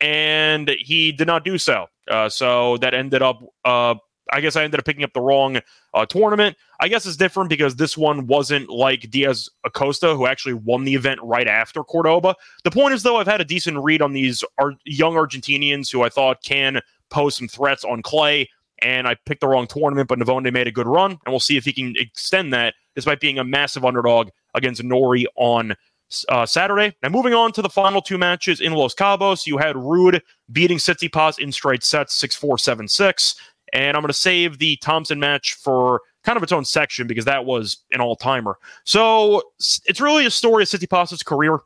and 0.00 0.70
he 0.78 1.12
did 1.12 1.26
not 1.26 1.44
do 1.44 1.58
so. 1.58 1.86
Uh, 2.08 2.28
so 2.28 2.76
that 2.78 2.94
ended 2.94 3.22
up 3.22 3.40
uh, 3.64 3.94
I 4.32 4.40
guess 4.40 4.56
I 4.56 4.64
ended 4.64 4.80
up 4.80 4.86
picking 4.86 5.04
up 5.04 5.12
the 5.12 5.20
wrong 5.20 5.60
uh, 5.92 6.06
tournament. 6.06 6.56
I 6.80 6.88
guess 6.88 7.06
it's 7.06 7.16
different 7.16 7.50
because 7.50 7.76
this 7.76 7.96
one 7.96 8.26
wasn't 8.26 8.68
like 8.68 9.10
Diaz 9.10 9.48
Acosta, 9.64 10.14
who 10.14 10.26
actually 10.26 10.54
won 10.54 10.84
the 10.84 10.94
event 10.94 11.20
right 11.22 11.46
after 11.46 11.84
Cordoba. 11.84 12.34
The 12.64 12.70
point 12.70 12.94
is, 12.94 13.02
though, 13.02 13.16
I've 13.16 13.26
had 13.26 13.40
a 13.40 13.44
decent 13.44 13.78
read 13.78 14.02
on 14.02 14.12
these 14.12 14.42
Ar- 14.58 14.74
young 14.84 15.14
Argentinians 15.14 15.92
who 15.92 16.02
I 16.02 16.08
thought 16.08 16.42
can 16.42 16.80
pose 17.10 17.36
some 17.36 17.48
threats 17.48 17.84
on 17.84 18.02
clay. 18.02 18.48
And 18.84 19.08
I 19.08 19.16
picked 19.26 19.40
the 19.40 19.48
wrong 19.48 19.66
tournament, 19.66 20.08
but 20.08 20.18
Navone 20.18 20.52
made 20.52 20.68
a 20.68 20.72
good 20.72 20.86
run, 20.86 21.12
and 21.12 21.20
we'll 21.28 21.40
see 21.40 21.56
if 21.56 21.64
he 21.64 21.72
can 21.72 21.94
extend 21.96 22.52
that 22.52 22.74
despite 22.94 23.18
being 23.18 23.38
a 23.38 23.44
massive 23.44 23.84
underdog 23.84 24.28
against 24.54 24.84
Norrie 24.84 25.26
on 25.36 25.74
uh, 26.28 26.46
Saturday. 26.46 26.94
Now, 27.02 27.08
moving 27.08 27.34
on 27.34 27.52
to 27.52 27.62
the 27.62 27.68
final 27.68 28.02
two 28.02 28.18
matches 28.18 28.60
in 28.60 28.72
Los 28.72 28.94
Cabos, 28.94 29.46
you 29.46 29.58
had 29.58 29.74
Ruud 29.74 30.20
beating 30.52 30.78
Tsitsipas 30.78 31.38
in 31.38 31.50
straight 31.50 31.82
sets 31.82 32.14
6 32.14 32.36
4 32.36 32.58
7 32.58 32.86
6. 32.86 33.34
And 33.72 33.96
I'm 33.96 34.02
going 34.02 34.08
to 34.08 34.12
save 34.12 34.58
the 34.58 34.76
Thompson 34.76 35.18
match 35.18 35.54
for 35.54 36.02
kind 36.22 36.36
of 36.36 36.42
its 36.42 36.52
own 36.52 36.64
section 36.64 37.06
because 37.06 37.24
that 37.24 37.44
was 37.44 37.78
an 37.90 38.00
all 38.00 38.14
timer. 38.14 38.56
So 38.84 39.42
it's 39.86 40.00
really 40.00 40.26
a 40.26 40.30
story 40.30 40.62
of 40.62 40.68
Tsitsipas's 40.68 41.22
career. 41.22 41.58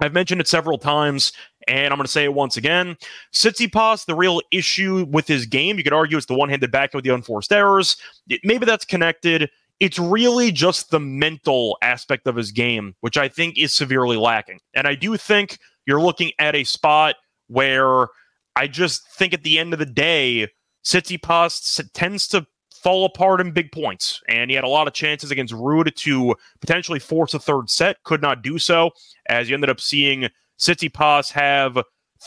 I've 0.00 0.14
mentioned 0.14 0.40
it 0.40 0.48
several 0.48 0.78
times, 0.78 1.32
and 1.68 1.92
I'm 1.92 1.98
going 1.98 2.06
to 2.06 2.12
say 2.12 2.24
it 2.24 2.34
once 2.34 2.56
again. 2.56 2.96
Tsitsipas, 3.32 4.06
the 4.06 4.14
real 4.14 4.40
issue 4.50 5.06
with 5.10 5.26
his 5.26 5.46
game, 5.46 5.78
you 5.78 5.84
could 5.84 5.92
argue 5.92 6.16
it's 6.16 6.26
the 6.26 6.34
one-handed 6.34 6.70
backhand 6.70 6.98
with 6.98 7.04
the 7.04 7.14
unforced 7.14 7.52
errors. 7.52 7.96
It, 8.28 8.40
maybe 8.44 8.66
that's 8.66 8.84
connected. 8.84 9.50
It's 9.80 9.98
really 9.98 10.52
just 10.52 10.90
the 10.90 11.00
mental 11.00 11.76
aspect 11.82 12.26
of 12.26 12.36
his 12.36 12.52
game, 12.52 12.94
which 13.00 13.18
I 13.18 13.28
think 13.28 13.58
is 13.58 13.74
severely 13.74 14.16
lacking. 14.16 14.60
And 14.74 14.86
I 14.86 14.94
do 14.94 15.16
think 15.16 15.58
you're 15.86 16.00
looking 16.00 16.32
at 16.38 16.54
a 16.54 16.64
spot 16.64 17.16
where 17.48 18.06
I 18.56 18.66
just 18.68 19.08
think 19.10 19.34
at 19.34 19.42
the 19.42 19.58
end 19.58 19.72
of 19.72 19.78
the 19.78 19.86
day, 19.86 20.48
Tsitsipas 20.84 21.90
tends 21.92 22.28
to 22.28 22.46
fall 22.82 23.06
apart 23.06 23.40
in 23.40 23.50
big 23.50 23.72
points, 23.72 24.22
and 24.28 24.50
he 24.50 24.54
had 24.54 24.64
a 24.64 24.68
lot 24.68 24.86
of 24.86 24.92
chances 24.92 25.30
against 25.30 25.54
Ruud 25.54 25.94
to 25.94 26.34
potentially 26.60 26.98
force 26.98 27.32
a 27.32 27.38
third 27.38 27.70
set. 27.70 28.02
Could 28.04 28.20
not 28.20 28.42
do 28.42 28.58
so, 28.58 28.90
as 29.26 29.48
you 29.48 29.54
ended 29.54 29.70
up 29.70 29.80
seeing 29.80 30.28
Tsitsipas 30.58 31.30
have 31.32 31.78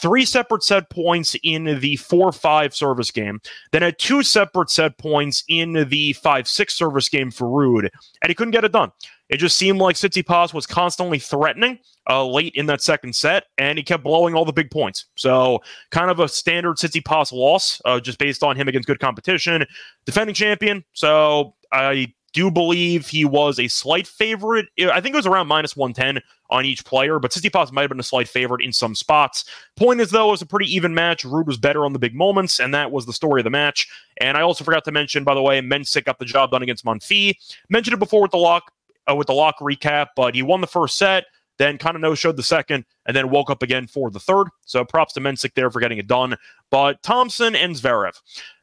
three 0.01 0.25
separate 0.25 0.63
set 0.63 0.89
points 0.89 1.35
in 1.43 1.79
the 1.79 1.95
4 1.97 2.31
5 2.31 2.75
service 2.75 3.11
game, 3.11 3.39
then 3.71 3.81
had 3.81 3.97
two 3.99 4.23
separate 4.23 4.69
set 4.69 4.97
points 4.97 5.43
in 5.47 5.87
the 5.89 6.13
5 6.13 6.47
6 6.47 6.73
service 6.73 7.09
game 7.09 7.31
for 7.31 7.47
Ruud, 7.47 7.89
and 8.21 8.29
he 8.29 8.35
couldn't 8.35 8.51
get 8.51 8.63
it 8.63 8.71
done. 8.71 8.91
It 9.29 9.37
just 9.37 9.57
seemed 9.57 9.79
like 9.79 9.97
Tsitsipas 9.97 10.53
was 10.53 10.65
constantly 10.65 11.19
threatening 11.19 11.79
uh, 12.09 12.25
late 12.25 12.53
in 12.55 12.65
that 12.67 12.81
second 12.81 13.13
set, 13.13 13.45
and 13.57 13.77
he 13.77 13.83
kept 13.83 14.03
blowing 14.03 14.35
all 14.35 14.45
the 14.45 14.53
big 14.53 14.71
points. 14.71 15.05
So, 15.15 15.59
kind 15.91 16.09
of 16.09 16.19
a 16.19 16.29
standard 16.29 16.77
Tsitsipas 16.77 17.33
loss, 17.33 17.81
uh, 17.83 17.99
just 17.99 18.19
based 18.19 18.41
on 18.41 18.55
him 18.55 18.69
against 18.69 18.87
good 18.87 18.99
competition. 18.99 19.65
Defending 20.05 20.33
champion, 20.33 20.85
so 20.93 21.55
I 21.73 22.13
do 22.33 22.51
believe 22.51 23.07
he 23.07 23.25
was 23.25 23.59
a 23.59 23.67
slight 23.67 24.07
favorite. 24.07 24.67
I 24.79 25.01
think 25.01 25.13
it 25.13 25.17
was 25.17 25.25
around 25.25 25.47
minus 25.47 25.75
110 25.75 26.21
on 26.49 26.65
each 26.65 26.85
player, 26.85 27.19
but 27.19 27.31
Tsitsipas 27.31 27.71
might 27.71 27.81
have 27.81 27.89
been 27.89 27.99
a 27.99 28.03
slight 28.03 28.27
favorite 28.27 28.63
in 28.63 28.71
some 28.71 28.95
spots. 28.95 29.45
Point 29.75 29.99
is, 29.99 30.11
though, 30.11 30.29
it 30.29 30.31
was 30.31 30.41
a 30.41 30.45
pretty 30.45 30.73
even 30.73 30.93
match. 30.93 31.23
Ruud 31.23 31.45
was 31.45 31.57
better 31.57 31.85
on 31.85 31.93
the 31.93 31.99
big 31.99 32.15
moments, 32.15 32.59
and 32.59 32.73
that 32.73 32.91
was 32.91 33.05
the 33.05 33.13
story 33.13 33.41
of 33.41 33.43
the 33.43 33.49
match. 33.49 33.87
And 34.21 34.37
I 34.37 34.41
also 34.41 34.63
forgot 34.63 34.85
to 34.85 34.91
mention, 34.91 35.23
by 35.23 35.33
the 35.33 35.41
way, 35.41 35.61
Mensik 35.61 36.05
got 36.05 36.19
the 36.19 36.25
job 36.25 36.51
done 36.51 36.63
against 36.63 36.85
Monfils. 36.85 37.35
Mentioned 37.69 37.95
it 37.95 37.99
before 37.99 38.21
with 38.21 38.31
the 38.31 38.37
lock 38.37 38.71
uh, 39.09 39.15
with 39.15 39.27
the 39.27 39.33
lock 39.33 39.59
recap, 39.59 40.07
but 40.15 40.35
he 40.35 40.43
won 40.43 40.61
the 40.61 40.67
first 40.67 40.97
set, 40.97 41.25
then 41.57 41.77
kind 41.77 41.95
of 41.95 42.01
no 42.01 42.13
showed 42.15 42.37
the 42.37 42.43
second, 42.43 42.85
and 43.05 43.15
then 43.15 43.29
woke 43.29 43.49
up 43.49 43.63
again 43.63 43.87
for 43.87 44.09
the 44.09 44.19
third. 44.19 44.47
So 44.65 44.83
props 44.85 45.13
to 45.13 45.21
Mensik 45.21 45.53
there 45.53 45.71
for 45.71 45.79
getting 45.79 45.97
it 45.97 46.07
done. 46.07 46.35
But 46.69 47.01
Thompson 47.03 47.55
and 47.55 47.75
Zverev. 47.75 48.13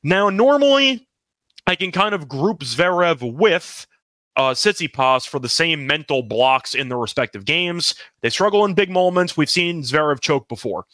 Now, 0.03 0.31
normally 0.31 1.09
I 1.67 1.77
can 1.77 1.93
kind 1.93 2.15
of 2.15 2.29
group 2.29 2.61
Zverev 2.61 3.35
with 3.35 3.87
uh, 4.37 4.51
Tsitsipas 4.51 5.27
for 5.27 5.39
the 5.39 5.49
same 5.49 5.87
mental 5.87 6.23
blocks 6.23 6.75
in 6.75 6.89
their 6.89 6.99
respective 6.99 7.45
games. 7.45 7.95
They 8.23 8.31
struggle 8.31 8.65
in 8.65 8.75
big 8.75 8.91
moments. 8.91 9.37
We've 9.37 9.51
seen 9.51 9.83
Zverev 9.83 10.21
choke 10.21 10.49
before. 10.49 10.87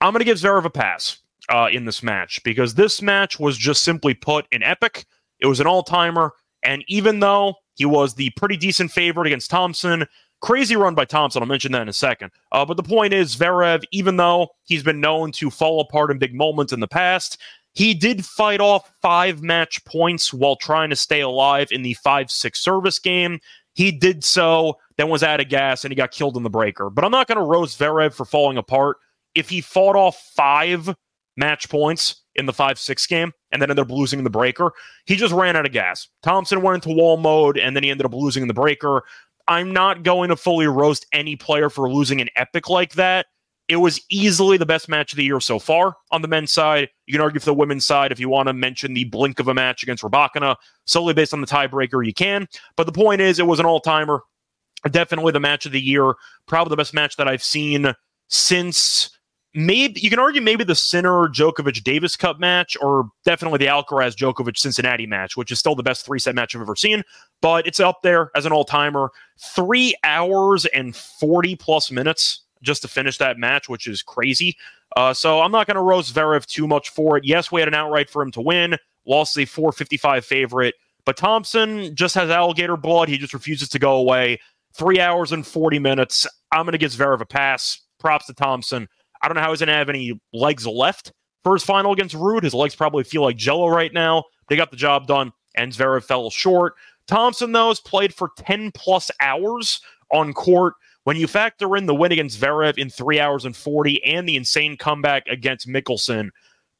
I'm 0.00 0.12
going 0.12 0.20
to 0.20 0.24
give 0.24 0.38
Zverev 0.38 0.64
a 0.64 0.70
pass 0.70 1.18
uh, 1.48 1.68
in 1.70 1.84
this 1.84 2.02
match 2.02 2.42
because 2.44 2.74
this 2.74 3.02
match 3.02 3.38
was 3.38 3.58
just 3.58 3.82
simply 3.82 4.14
put 4.14 4.46
an 4.52 4.62
epic. 4.62 5.04
It 5.40 5.46
was 5.46 5.60
an 5.60 5.66
all 5.66 5.82
timer. 5.82 6.32
And 6.62 6.84
even 6.88 7.20
though 7.20 7.54
he 7.74 7.86
was 7.86 8.14
the 8.14 8.30
pretty 8.30 8.56
decent 8.56 8.92
favorite 8.92 9.26
against 9.26 9.50
Thompson, 9.50 10.06
crazy 10.40 10.76
run 10.76 10.94
by 10.94 11.04
Thompson, 11.04 11.42
I'll 11.42 11.48
mention 11.48 11.72
that 11.72 11.82
in 11.82 11.88
a 11.88 11.92
second. 11.92 12.30
Uh, 12.52 12.64
but 12.64 12.76
the 12.76 12.82
point 12.82 13.12
is, 13.12 13.36
Zverev, 13.36 13.82
even 13.90 14.16
though 14.16 14.48
he's 14.64 14.82
been 14.82 15.00
known 15.00 15.32
to 15.32 15.50
fall 15.50 15.80
apart 15.80 16.10
in 16.10 16.18
big 16.18 16.34
moments 16.34 16.72
in 16.72 16.80
the 16.80 16.88
past, 16.88 17.40
he 17.72 17.94
did 17.94 18.24
fight 18.24 18.60
off 18.60 18.92
five 19.00 19.42
match 19.42 19.84
points 19.84 20.32
while 20.32 20.56
trying 20.56 20.90
to 20.90 20.96
stay 20.96 21.20
alive 21.20 21.68
in 21.70 21.82
the 21.82 21.94
5 21.94 22.30
6 22.30 22.60
service 22.60 22.98
game. 22.98 23.40
He 23.74 23.92
did 23.92 24.24
so, 24.24 24.78
then 24.96 25.08
was 25.08 25.22
out 25.22 25.40
of 25.40 25.48
gas, 25.48 25.84
and 25.84 25.92
he 25.92 25.96
got 25.96 26.10
killed 26.10 26.36
in 26.36 26.42
the 26.42 26.50
breaker. 26.50 26.90
But 26.90 27.04
I'm 27.04 27.12
not 27.12 27.28
going 27.28 27.38
to 27.38 27.44
roast 27.44 27.78
Zverev 27.78 28.12
for 28.12 28.24
falling 28.24 28.58
apart. 28.58 28.96
If 29.34 29.48
he 29.48 29.60
fought 29.60 29.94
off 29.94 30.20
five 30.34 30.94
match 31.36 31.68
points 31.68 32.22
in 32.34 32.46
the 32.46 32.52
5 32.52 32.78
6 32.78 33.06
game 33.06 33.32
and 33.52 33.62
then 33.62 33.70
ended 33.70 33.84
up 33.84 33.90
losing 33.90 34.18
in 34.18 34.24
the 34.24 34.30
breaker, 34.30 34.72
he 35.06 35.14
just 35.14 35.32
ran 35.32 35.56
out 35.56 35.66
of 35.66 35.72
gas. 35.72 36.08
Thompson 36.22 36.62
went 36.62 36.84
into 36.84 36.96
wall 36.96 37.16
mode, 37.16 37.56
and 37.56 37.76
then 37.76 37.84
he 37.84 37.90
ended 37.90 38.06
up 38.06 38.14
losing 38.14 38.42
in 38.42 38.48
the 38.48 38.54
breaker. 38.54 39.04
I'm 39.46 39.72
not 39.72 40.02
going 40.02 40.28
to 40.30 40.36
fully 40.36 40.66
roast 40.66 41.06
any 41.12 41.36
player 41.36 41.70
for 41.70 41.90
losing 41.90 42.20
an 42.20 42.28
epic 42.36 42.68
like 42.68 42.94
that 42.94 43.26
it 43.70 43.76
was 43.76 44.00
easily 44.10 44.56
the 44.56 44.66
best 44.66 44.88
match 44.88 45.12
of 45.12 45.16
the 45.16 45.22
year 45.22 45.38
so 45.38 45.60
far 45.60 45.94
on 46.10 46.22
the 46.22 46.28
men's 46.28 46.52
side. 46.52 46.88
You 47.06 47.12
can 47.12 47.20
argue 47.20 47.38
for 47.38 47.46
the 47.46 47.54
women's 47.54 47.86
side 47.86 48.10
if 48.10 48.18
you 48.18 48.28
want 48.28 48.48
to 48.48 48.52
mention 48.52 48.94
the 48.94 49.04
blink 49.04 49.38
of 49.38 49.46
a 49.46 49.54
match 49.54 49.84
against 49.84 50.02
Rybakina, 50.02 50.56
solely 50.86 51.14
based 51.14 51.32
on 51.32 51.40
the 51.40 51.46
tiebreaker, 51.46 52.04
you 52.04 52.12
can. 52.12 52.48
But 52.76 52.86
the 52.86 52.92
point 52.92 53.20
is, 53.20 53.38
it 53.38 53.46
was 53.46 53.60
an 53.60 53.66
all 53.66 53.78
timer. 53.78 54.22
Definitely 54.90 55.30
the 55.30 55.40
match 55.40 55.66
of 55.66 55.72
the 55.72 55.80
year. 55.80 56.14
Probably 56.48 56.70
the 56.70 56.76
best 56.76 56.92
match 56.94 57.14
that 57.16 57.28
I've 57.28 57.44
seen 57.44 57.94
since 58.26 59.16
maybe 59.54 60.00
you 60.00 60.10
can 60.10 60.18
argue 60.18 60.42
maybe 60.42 60.64
the 60.64 60.74
Sinner 60.74 61.28
Djokovic 61.28 61.84
Davis 61.84 62.16
Cup 62.16 62.40
match, 62.40 62.76
or 62.80 63.08
definitely 63.24 63.58
the 63.58 63.66
Alcaraz 63.66 64.16
Djokovic 64.16 64.58
Cincinnati 64.58 65.06
match, 65.06 65.36
which 65.36 65.52
is 65.52 65.60
still 65.60 65.76
the 65.76 65.84
best 65.84 66.04
three 66.04 66.18
set 66.18 66.34
match 66.34 66.56
I've 66.56 66.62
ever 66.62 66.74
seen. 66.74 67.04
But 67.40 67.68
it's 67.68 67.78
up 67.78 68.02
there 68.02 68.32
as 68.34 68.46
an 68.46 68.52
all 68.52 68.64
timer. 68.64 69.12
Three 69.54 69.94
hours 70.02 70.66
and 70.66 70.96
40 70.96 71.54
plus 71.54 71.92
minutes 71.92 72.42
just 72.62 72.82
to 72.82 72.88
finish 72.88 73.18
that 73.18 73.38
match, 73.38 73.68
which 73.68 73.86
is 73.86 74.02
crazy. 74.02 74.56
Uh, 74.96 75.14
so 75.14 75.40
I'm 75.40 75.52
not 75.52 75.66
going 75.66 75.76
to 75.76 75.82
roast 75.82 76.14
Zverev 76.14 76.46
too 76.46 76.66
much 76.66 76.90
for 76.90 77.16
it. 77.16 77.24
Yes, 77.24 77.52
we 77.52 77.60
had 77.60 77.68
an 77.68 77.74
outright 77.74 78.10
for 78.10 78.22
him 78.22 78.30
to 78.32 78.40
win. 78.40 78.76
Lost 79.06 79.38
a 79.38 79.44
455 79.44 80.24
favorite. 80.24 80.74
But 81.04 81.16
Thompson 81.16 81.94
just 81.94 82.14
has 82.14 82.30
alligator 82.30 82.76
blood. 82.76 83.08
He 83.08 83.18
just 83.18 83.34
refuses 83.34 83.68
to 83.70 83.78
go 83.78 83.96
away. 83.96 84.38
Three 84.74 85.00
hours 85.00 85.32
and 85.32 85.46
40 85.46 85.78
minutes. 85.78 86.26
I'm 86.52 86.64
going 86.64 86.72
to 86.72 86.78
give 86.78 86.92
Zverev 86.92 87.20
a 87.20 87.26
pass. 87.26 87.80
Props 87.98 88.26
to 88.26 88.34
Thompson. 88.34 88.88
I 89.22 89.28
don't 89.28 89.34
know 89.34 89.42
how 89.42 89.50
he's 89.50 89.60
going 89.60 89.68
to 89.68 89.74
have 89.74 89.88
any 89.88 90.18
legs 90.32 90.66
left 90.66 91.12
for 91.44 91.54
his 91.54 91.62
final 91.62 91.92
against 91.92 92.14
Ruud. 92.14 92.42
His 92.42 92.54
legs 92.54 92.74
probably 92.74 93.04
feel 93.04 93.22
like 93.22 93.36
jello 93.36 93.68
right 93.68 93.92
now. 93.92 94.24
They 94.48 94.56
got 94.56 94.70
the 94.70 94.76
job 94.76 95.06
done, 95.06 95.32
and 95.54 95.72
Zverev 95.72 96.04
fell 96.04 96.30
short. 96.30 96.74
Thompson, 97.06 97.52
though, 97.52 97.68
has 97.68 97.80
played 97.80 98.14
for 98.14 98.30
10 98.36 98.72
plus 98.72 99.10
hours 99.20 99.80
on 100.12 100.32
court. 100.32 100.74
When 101.04 101.16
you 101.16 101.26
factor 101.26 101.76
in 101.76 101.86
the 101.86 101.94
win 101.94 102.12
against 102.12 102.40
Zverev 102.40 102.76
in 102.76 102.90
three 102.90 103.20
hours 103.20 103.44
and 103.44 103.56
40 103.56 104.04
and 104.04 104.28
the 104.28 104.36
insane 104.36 104.76
comeback 104.76 105.26
against 105.28 105.66
Michelsen, 105.66 106.30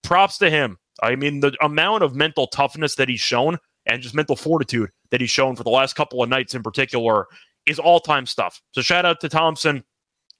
props 0.02 0.38
to 0.38 0.50
him. 0.50 0.78
I 1.02 1.16
mean, 1.16 1.40
the 1.40 1.56
amount 1.62 2.02
of 2.02 2.14
mental 2.14 2.46
toughness 2.46 2.96
that 2.96 3.08
he's 3.08 3.20
shown 3.20 3.58
and 3.86 4.02
just 4.02 4.14
mental 4.14 4.36
fortitude 4.36 4.90
that 5.10 5.20
he's 5.20 5.30
shown 5.30 5.56
for 5.56 5.64
the 5.64 5.70
last 5.70 5.94
couple 5.94 6.22
of 6.22 6.28
nights 6.28 6.54
in 6.54 6.62
particular 6.62 7.26
is 7.66 7.78
all 7.78 8.00
time 8.00 8.26
stuff. 8.26 8.60
So 8.72 8.82
shout 8.82 9.06
out 9.06 9.20
to 9.20 9.28
Thompson. 9.28 9.84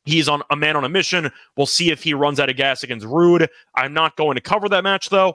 He's 0.05 0.29
on 0.29 0.43
a 0.51 0.57
man 0.57 0.77
on 0.77 0.85
a 0.85 0.89
mission. 0.89 1.31
We'll 1.57 1.67
see 1.67 1.91
if 1.91 2.03
he 2.03 2.15
runs 2.15 2.41
out 2.41 2.51
of 2.51 2.57
gas 2.57 2.83
against 2.83 3.07
Ruud. 3.07 3.49
I'm 3.75 3.93
not 3.93 4.17
going 4.17 4.35
to 4.35 4.41
cover 4.41 4.69
that 4.69 4.85
match 4.85 5.09
though 5.11 5.35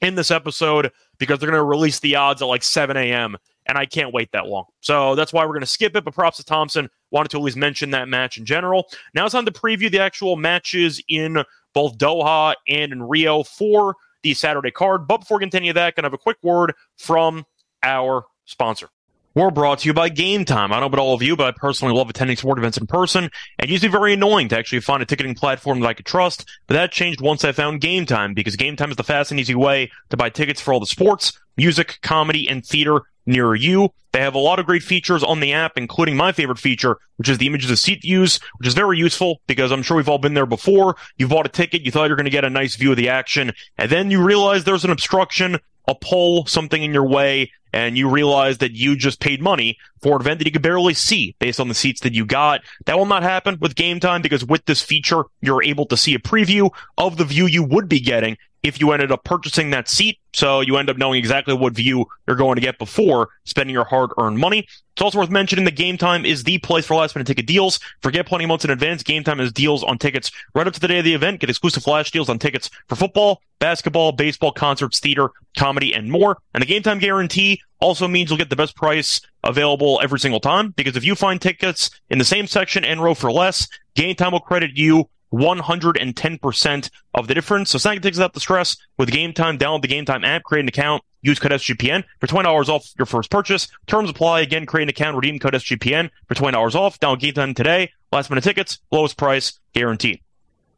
in 0.00 0.14
this 0.14 0.30
episode 0.30 0.92
because 1.18 1.38
they're 1.38 1.50
going 1.50 1.60
to 1.60 1.64
release 1.64 2.00
the 2.00 2.16
odds 2.16 2.42
at 2.42 2.46
like 2.46 2.62
7 2.62 2.96
a.m. 2.96 3.36
and 3.68 3.78
I 3.78 3.86
can't 3.86 4.12
wait 4.12 4.32
that 4.32 4.46
long. 4.46 4.64
So 4.80 5.14
that's 5.14 5.32
why 5.32 5.44
we're 5.44 5.52
going 5.52 5.60
to 5.60 5.66
skip 5.66 5.94
it. 5.94 6.04
But 6.04 6.14
props 6.14 6.38
to 6.38 6.44
Thompson. 6.44 6.88
Wanted 7.10 7.30
to 7.30 7.38
at 7.38 7.42
least 7.42 7.56
mention 7.56 7.90
that 7.90 8.08
match 8.08 8.38
in 8.38 8.44
general. 8.44 8.88
Now 9.14 9.24
it's 9.24 9.32
time 9.32 9.46
to 9.46 9.52
preview 9.52 9.90
the 9.90 10.00
actual 10.00 10.36
matches 10.36 11.02
in 11.08 11.42
both 11.74 11.98
Doha 11.98 12.54
and 12.68 12.92
in 12.92 13.02
Rio 13.02 13.44
for 13.44 13.94
the 14.22 14.34
Saturday 14.34 14.70
card. 14.70 15.06
But 15.06 15.18
before 15.18 15.38
we 15.38 15.42
continue 15.42 15.72
that, 15.74 15.94
going 15.94 16.02
to 16.02 16.06
have 16.06 16.14
a 16.14 16.18
quick 16.18 16.38
word 16.42 16.74
from 16.96 17.44
our 17.82 18.24
sponsor. 18.46 18.88
We're 19.34 19.50
brought 19.50 19.80
to 19.80 19.86
you 19.88 19.94
by 19.94 20.08
Game 20.08 20.44
Time. 20.44 20.72
I 20.72 20.76
don't 20.76 20.80
know 20.80 20.86
about 20.86 20.98
all 20.98 21.14
of 21.14 21.22
you, 21.22 21.36
but 21.36 21.46
I 21.46 21.52
personally 21.56 21.94
love 21.94 22.10
attending 22.10 22.36
sport 22.36 22.58
events 22.58 22.76
in 22.76 22.88
person, 22.88 23.24
and 23.24 23.30
it 23.60 23.70
used 23.70 23.84
to 23.84 23.88
be 23.88 23.92
very 23.92 24.14
annoying 24.14 24.48
to 24.48 24.58
actually 24.58 24.80
find 24.80 25.00
a 25.00 25.06
ticketing 25.06 25.36
platform 25.36 25.78
that 25.78 25.86
I 25.86 25.94
could 25.94 26.06
trust. 26.06 26.48
But 26.66 26.74
that 26.74 26.90
changed 26.90 27.20
once 27.20 27.44
I 27.44 27.52
found 27.52 27.80
Game 27.80 28.04
Time, 28.04 28.34
because 28.34 28.56
Game 28.56 28.74
Time 28.74 28.90
is 28.90 28.96
the 28.96 29.04
fast 29.04 29.30
and 29.30 29.38
easy 29.38 29.54
way 29.54 29.92
to 30.10 30.16
buy 30.16 30.30
tickets 30.30 30.60
for 30.60 30.74
all 30.74 30.80
the 30.80 30.86
sports, 30.86 31.38
music, 31.56 32.00
comedy, 32.02 32.48
and 32.48 32.66
theater 32.66 33.02
near 33.28 33.54
you. 33.54 33.90
They 34.12 34.20
have 34.20 34.34
a 34.34 34.38
lot 34.38 34.58
of 34.58 34.66
great 34.66 34.82
features 34.82 35.22
on 35.22 35.40
the 35.40 35.52
app, 35.52 35.76
including 35.76 36.16
my 36.16 36.32
favorite 36.32 36.58
feature, 36.58 36.98
which 37.16 37.28
is 37.28 37.38
the 37.38 37.46
images 37.46 37.70
of 37.70 37.78
seat 37.78 38.02
views, 38.02 38.40
which 38.56 38.66
is 38.66 38.74
very 38.74 38.98
useful 38.98 39.40
because 39.46 39.70
I'm 39.70 39.82
sure 39.82 39.96
we've 39.96 40.08
all 40.08 40.18
been 40.18 40.34
there 40.34 40.46
before. 40.46 40.96
You 41.18 41.28
bought 41.28 41.46
a 41.46 41.50
ticket, 41.50 41.82
you 41.82 41.92
thought 41.92 42.06
you're 42.06 42.16
going 42.16 42.24
to 42.24 42.30
get 42.30 42.44
a 42.44 42.50
nice 42.50 42.74
view 42.74 42.90
of 42.90 42.96
the 42.96 43.10
action, 43.10 43.52
and 43.76 43.90
then 43.90 44.10
you 44.10 44.22
realize 44.22 44.64
there's 44.64 44.84
an 44.84 44.90
obstruction, 44.90 45.58
a 45.86 45.94
pole, 45.94 46.46
something 46.46 46.82
in 46.82 46.92
your 46.92 47.06
way, 47.06 47.52
and 47.72 47.98
you 47.98 48.08
realize 48.08 48.58
that 48.58 48.72
you 48.72 48.96
just 48.96 49.20
paid 49.20 49.42
money 49.42 49.78
for 50.00 50.16
an 50.16 50.22
event 50.22 50.38
that 50.38 50.46
you 50.46 50.52
could 50.52 50.62
barely 50.62 50.94
see 50.94 51.36
based 51.38 51.60
on 51.60 51.68
the 51.68 51.74
seats 51.74 52.00
that 52.00 52.14
you 52.14 52.24
got. 52.24 52.62
That 52.86 52.96
will 52.96 53.06
not 53.06 53.22
happen 53.22 53.58
with 53.60 53.74
game 53.74 54.00
time 54.00 54.22
because 54.22 54.44
with 54.44 54.64
this 54.64 54.82
feature, 54.82 55.24
you're 55.42 55.62
able 55.62 55.84
to 55.86 55.96
see 55.96 56.14
a 56.14 56.18
preview 56.18 56.70
of 56.96 57.18
the 57.18 57.24
view 57.24 57.46
you 57.46 57.62
would 57.62 57.88
be 57.88 58.00
getting 58.00 58.38
if 58.62 58.80
you 58.80 58.92
ended 58.92 59.12
up 59.12 59.24
purchasing 59.24 59.70
that 59.70 59.88
seat. 59.88 60.18
So 60.32 60.60
you 60.60 60.76
end 60.76 60.90
up 60.90 60.96
knowing 60.96 61.18
exactly 61.18 61.54
what 61.54 61.72
view 61.72 62.06
you're 62.26 62.36
going 62.36 62.56
to 62.56 62.60
get 62.60 62.78
before 62.78 63.28
spending 63.44 63.72
your 63.72 63.84
hard 63.84 64.10
earned 64.18 64.38
money. 64.38 64.66
It's 64.92 65.02
also 65.02 65.18
worth 65.18 65.30
mentioning 65.30 65.64
that 65.64 65.76
Game 65.76 65.96
Time 65.96 66.24
is 66.24 66.42
the 66.42 66.58
place 66.58 66.84
for 66.84 66.96
last 66.96 67.14
minute 67.14 67.26
ticket 67.26 67.46
deals. 67.46 67.78
Forget 68.02 68.26
plenty 68.26 68.46
months 68.46 68.64
in 68.64 68.70
advance. 68.70 69.02
Game 69.02 69.22
Time 69.22 69.38
has 69.38 69.52
deals 69.52 69.84
on 69.84 69.96
tickets 69.96 70.30
right 70.54 70.66
up 70.66 70.74
to 70.74 70.80
the 70.80 70.88
day 70.88 70.98
of 70.98 71.04
the 71.04 71.14
event. 71.14 71.40
Get 71.40 71.50
exclusive 71.50 71.84
flash 71.84 72.10
deals 72.10 72.28
on 72.28 72.38
tickets 72.38 72.68
for 72.88 72.96
football, 72.96 73.40
basketball, 73.60 74.10
baseball, 74.12 74.50
concerts, 74.50 74.98
theater, 74.98 75.30
comedy, 75.56 75.94
and 75.94 76.10
more. 76.10 76.38
And 76.52 76.62
the 76.62 76.66
Game 76.66 76.82
Time 76.82 76.98
guarantee 76.98 77.62
also 77.80 78.08
means 78.08 78.28
you'll 78.28 78.38
get 78.38 78.50
the 78.50 78.56
best 78.56 78.74
price 78.74 79.20
available 79.44 80.00
every 80.02 80.18
single 80.18 80.40
time 80.40 80.70
because 80.76 80.96
if 80.96 81.04
you 81.04 81.14
find 81.14 81.40
tickets 81.40 81.90
in 82.10 82.18
the 82.18 82.24
same 82.24 82.48
section 82.48 82.84
and 82.84 83.00
row 83.00 83.14
for 83.14 83.30
less, 83.30 83.68
Game 83.94 84.16
Time 84.16 84.32
will 84.32 84.40
credit 84.40 84.76
you 84.76 85.08
110% 85.32 86.90
of 87.14 87.28
the 87.28 87.34
difference. 87.34 87.70
So 87.70 87.78
Snag 87.78 88.02
takes 88.02 88.18
out 88.18 88.32
the 88.32 88.40
stress 88.40 88.76
with 88.96 89.10
Game 89.10 89.32
Time. 89.32 89.58
Download 89.58 89.82
the 89.82 89.88
Game 89.88 90.04
Time 90.04 90.24
app, 90.24 90.44
create 90.44 90.62
an 90.62 90.68
account, 90.68 91.02
use 91.22 91.38
code 91.38 91.52
SGPN 91.52 92.04
for 92.20 92.26
$20 92.26 92.68
off 92.68 92.88
your 92.98 93.06
first 93.06 93.30
purchase. 93.30 93.68
Terms 93.86 94.10
apply. 94.10 94.40
Again, 94.40 94.66
create 94.66 94.84
an 94.84 94.88
account, 94.90 95.16
redeem 95.16 95.38
code 95.38 95.54
SGPN 95.54 96.10
for 96.26 96.34
$20 96.34 96.74
off. 96.74 96.98
Download 97.00 97.20
Game 97.20 97.34
Time 97.34 97.54
today. 97.54 97.92
Last 98.12 98.30
minute 98.30 98.44
tickets, 98.44 98.78
lowest 98.90 99.16
price 99.16 99.58
guaranteed. 99.74 100.20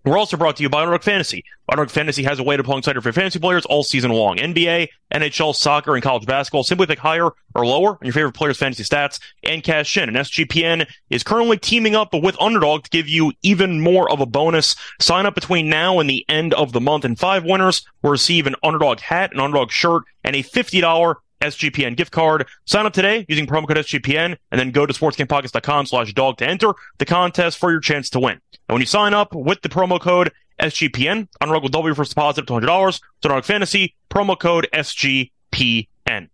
We're 0.04 0.16
also 0.16 0.38
brought 0.38 0.56
to 0.56 0.62
you 0.62 0.70
by 0.70 0.80
Underdog 0.80 1.02
Fantasy. 1.02 1.44
Underdog 1.70 1.90
Fantasy 1.90 2.22
has 2.22 2.38
a 2.38 2.42
way 2.42 2.56
to 2.56 2.64
plug 2.64 2.78
inside 2.78 3.02
for 3.02 3.12
fantasy 3.12 3.38
players 3.38 3.66
all 3.66 3.82
season 3.82 4.10
long. 4.12 4.38
NBA, 4.38 4.88
NHL, 5.12 5.54
soccer, 5.54 5.94
and 5.94 6.02
college 6.02 6.24
basketball. 6.24 6.64
Simply 6.64 6.86
pick 6.86 6.98
higher 6.98 7.30
or 7.54 7.66
lower 7.66 7.90
on 7.90 7.98
your 8.02 8.14
favorite 8.14 8.32
players' 8.32 8.56
fantasy 8.56 8.82
stats 8.82 9.20
and 9.44 9.62
cash 9.62 9.98
in. 9.98 10.08
And 10.08 10.16
SGPN 10.16 10.86
is 11.10 11.22
currently 11.22 11.58
teaming 11.58 11.94
up 11.94 12.14
with 12.14 12.40
Underdog 12.40 12.84
to 12.84 12.90
give 12.90 13.08
you 13.08 13.32
even 13.42 13.82
more 13.82 14.10
of 14.10 14.20
a 14.20 14.26
bonus. 14.26 14.74
Sign 15.00 15.26
up 15.26 15.34
between 15.34 15.68
now 15.68 15.98
and 15.98 16.08
the 16.08 16.24
end 16.30 16.54
of 16.54 16.72
the 16.72 16.80
month, 16.80 17.04
and 17.04 17.18
five 17.18 17.44
winners 17.44 17.82
will 18.00 18.10
receive 18.10 18.46
an 18.46 18.56
Underdog 18.62 19.00
hat, 19.00 19.32
an 19.34 19.40
Underdog 19.40 19.70
shirt, 19.70 20.04
and 20.24 20.34
a 20.34 20.42
$50 20.42 21.14
SGPN 21.40 21.96
gift 21.96 22.12
card. 22.12 22.46
Sign 22.66 22.86
up 22.86 22.92
today 22.92 23.24
using 23.28 23.46
promo 23.46 23.66
code 23.66 23.78
SGPN 23.78 24.36
and 24.50 24.60
then 24.60 24.70
go 24.70 24.86
to 24.86 24.92
sportsgamepodcast.com 24.92 25.86
slash 25.86 26.12
dog 26.14 26.38
to 26.38 26.46
enter 26.48 26.72
the 26.98 27.04
contest 27.04 27.58
for 27.58 27.70
your 27.70 27.80
chance 27.80 28.10
to 28.10 28.20
win. 28.20 28.40
And 28.68 28.74
when 28.74 28.80
you 28.80 28.86
sign 28.86 29.14
up 29.14 29.34
with 29.34 29.62
the 29.62 29.68
promo 29.68 30.00
code 30.00 30.32
SGPN, 30.60 31.28
double 31.40 31.88
your 31.88 31.94
first 31.94 32.10
deposit 32.10 32.46
to 32.46 32.52
$200. 32.52 32.94
So 32.94 33.00
Underdog 33.24 33.44
Fantasy, 33.44 33.94
promo 34.10 34.38
code 34.38 34.68
SGPN. 34.72 36.28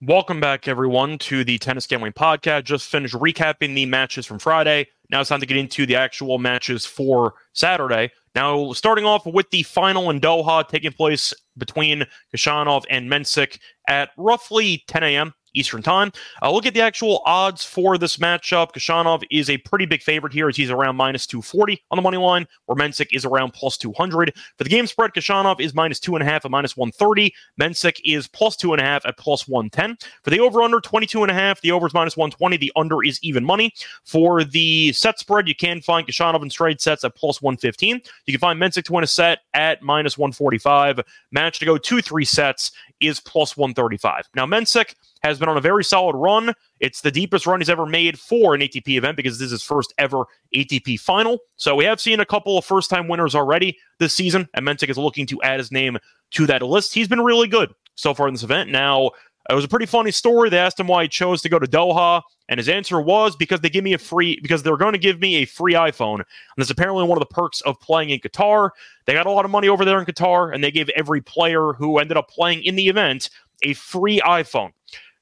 Welcome 0.00 0.40
back, 0.40 0.68
everyone, 0.68 1.18
to 1.18 1.42
the 1.42 1.58
Tennis 1.58 1.86
Gambling 1.86 2.12
Podcast. 2.12 2.64
Just 2.64 2.88
finished 2.88 3.14
recapping 3.14 3.74
the 3.74 3.84
matches 3.86 4.26
from 4.26 4.38
Friday. 4.38 4.86
Now 5.10 5.20
it's 5.20 5.30
time 5.30 5.40
to 5.40 5.46
get 5.46 5.56
into 5.56 5.86
the 5.86 5.96
actual 5.96 6.38
matches 6.38 6.84
for 6.84 7.34
Saturday. 7.52 8.10
Now, 8.34 8.72
starting 8.72 9.04
off 9.04 9.26
with 9.26 9.50
the 9.50 9.62
final 9.62 10.10
in 10.10 10.20
Doha 10.20 10.68
taking 10.68 10.92
place 10.92 11.34
between 11.56 12.06
Khachanov 12.34 12.84
and 12.90 13.10
Mensik 13.10 13.58
at 13.88 14.10
roughly 14.16 14.84
10 14.86 15.02
a.m. 15.02 15.34
Eastern 15.54 15.82
Time. 15.82 16.12
Uh, 16.42 16.50
look 16.50 16.66
at 16.66 16.74
the 16.74 16.80
actual 16.80 17.22
odds 17.26 17.64
for 17.64 17.98
this 17.98 18.16
matchup. 18.18 18.72
Khachanov 18.72 19.22
is 19.30 19.50
a 19.50 19.58
pretty 19.58 19.86
big 19.86 20.02
favorite 20.02 20.32
here 20.32 20.48
as 20.48 20.56
he's 20.56 20.70
around 20.70 20.96
minus 20.96 21.26
240 21.26 21.82
on 21.90 21.96
the 21.96 22.02
money 22.02 22.16
line, 22.16 22.46
where 22.66 22.76
Mensik 22.76 23.08
is 23.12 23.24
around 23.24 23.52
plus 23.52 23.76
200. 23.76 24.34
For 24.56 24.64
the 24.64 24.70
game 24.70 24.86
spread, 24.86 25.12
Khachanov 25.12 25.60
is 25.60 25.74
minus 25.74 26.00
2.5 26.00 26.26
at 26.26 26.50
minus 26.50 26.76
130. 26.76 27.34
Mensik 27.60 28.00
is 28.04 28.28
plus 28.28 28.56
2.5 28.56 29.06
at 29.06 29.16
plus 29.18 29.48
110. 29.48 29.96
For 30.22 30.30
the 30.30 30.40
over 30.40 30.62
under, 30.62 30.80
22.5. 30.80 31.60
The 31.60 31.72
over 31.72 31.86
is 31.86 31.94
minus 31.94 32.16
120. 32.16 32.56
The 32.56 32.72
under 32.76 33.02
is 33.04 33.18
even 33.22 33.44
money. 33.44 33.72
For 34.04 34.44
the 34.44 34.92
set 34.92 35.18
spread, 35.18 35.48
you 35.48 35.54
can 35.54 35.80
find 35.80 36.06
Khachanov 36.06 36.42
in 36.42 36.50
straight 36.50 36.80
sets 36.80 37.04
at 37.04 37.14
plus 37.14 37.42
115. 37.42 38.00
You 38.26 38.32
can 38.32 38.40
find 38.40 38.60
Mensik 38.60 38.84
to 38.84 38.92
win 38.92 39.04
a 39.04 39.06
set 39.06 39.40
at 39.54 39.82
minus 39.82 40.18
145. 40.18 41.00
Match 41.32 41.58
to 41.58 41.64
go 41.64 41.78
two, 41.78 42.00
three 42.00 42.24
sets 42.24 42.72
is 43.00 43.20
plus 43.20 43.56
135. 43.56 44.28
Now, 44.34 44.46
Mensik 44.46 44.94
has 45.22 45.38
been 45.38 45.48
on 45.48 45.56
a 45.56 45.60
very 45.60 45.84
solid 45.84 46.16
run. 46.16 46.52
It's 46.80 47.00
the 47.00 47.10
deepest 47.10 47.46
run 47.46 47.60
he's 47.60 47.70
ever 47.70 47.86
made 47.86 48.18
for 48.18 48.54
an 48.54 48.60
ATP 48.60 48.96
event 48.96 49.16
because 49.16 49.38
this 49.38 49.46
is 49.46 49.52
his 49.52 49.62
first 49.62 49.92
ever 49.98 50.24
ATP 50.54 51.00
final. 51.00 51.38
So 51.56 51.74
we 51.74 51.84
have 51.84 52.00
seen 52.00 52.20
a 52.20 52.26
couple 52.26 52.58
of 52.58 52.64
first 52.64 52.90
time 52.90 53.08
winners 53.08 53.34
already 53.34 53.76
this 53.98 54.14
season, 54.14 54.48
and 54.54 54.66
Mensik 54.66 54.88
is 54.88 54.98
looking 54.98 55.26
to 55.26 55.42
add 55.42 55.58
his 55.58 55.72
name 55.72 55.98
to 56.32 56.46
that 56.46 56.62
list. 56.62 56.94
He's 56.94 57.08
been 57.08 57.20
really 57.20 57.48
good 57.48 57.72
so 57.94 58.14
far 58.14 58.28
in 58.28 58.34
this 58.34 58.44
event. 58.44 58.70
Now, 58.70 59.10
it 59.48 59.54
was 59.54 59.64
a 59.64 59.68
pretty 59.68 59.86
funny 59.86 60.10
story. 60.10 60.50
They 60.50 60.58
asked 60.58 60.78
him 60.78 60.88
why 60.88 61.04
he 61.04 61.08
chose 61.08 61.40
to 61.42 61.48
go 61.48 61.58
to 61.58 61.66
Doha, 61.66 62.20
and 62.50 62.58
his 62.58 62.68
answer 62.68 63.00
was 63.00 63.34
because 63.34 63.60
they 63.60 63.70
give 63.70 63.84
me 63.84 63.94
a 63.94 63.98
free 63.98 64.38
because 64.42 64.62
they're 64.62 64.76
going 64.76 64.92
to 64.92 64.98
give 64.98 65.20
me 65.20 65.36
a 65.36 65.46
free 65.46 65.72
iPhone. 65.72 66.16
And 66.16 66.24
that's 66.56 66.70
apparently 66.70 67.04
one 67.04 67.16
of 67.16 67.20
the 67.20 67.34
perks 67.34 67.62
of 67.62 67.80
playing 67.80 68.10
in 68.10 68.20
Qatar. 68.20 68.70
They 69.06 69.14
got 69.14 69.26
a 69.26 69.30
lot 69.30 69.46
of 69.46 69.50
money 69.50 69.68
over 69.68 69.84
there 69.84 69.98
in 69.98 70.04
Qatar, 70.04 70.54
and 70.54 70.62
they 70.62 70.70
gave 70.70 70.90
every 70.90 71.22
player 71.22 71.72
who 71.72 71.98
ended 71.98 72.18
up 72.18 72.28
playing 72.28 72.62
in 72.62 72.76
the 72.76 72.88
event 72.88 73.30
a 73.62 73.72
free 73.72 74.20
iPhone. 74.20 74.72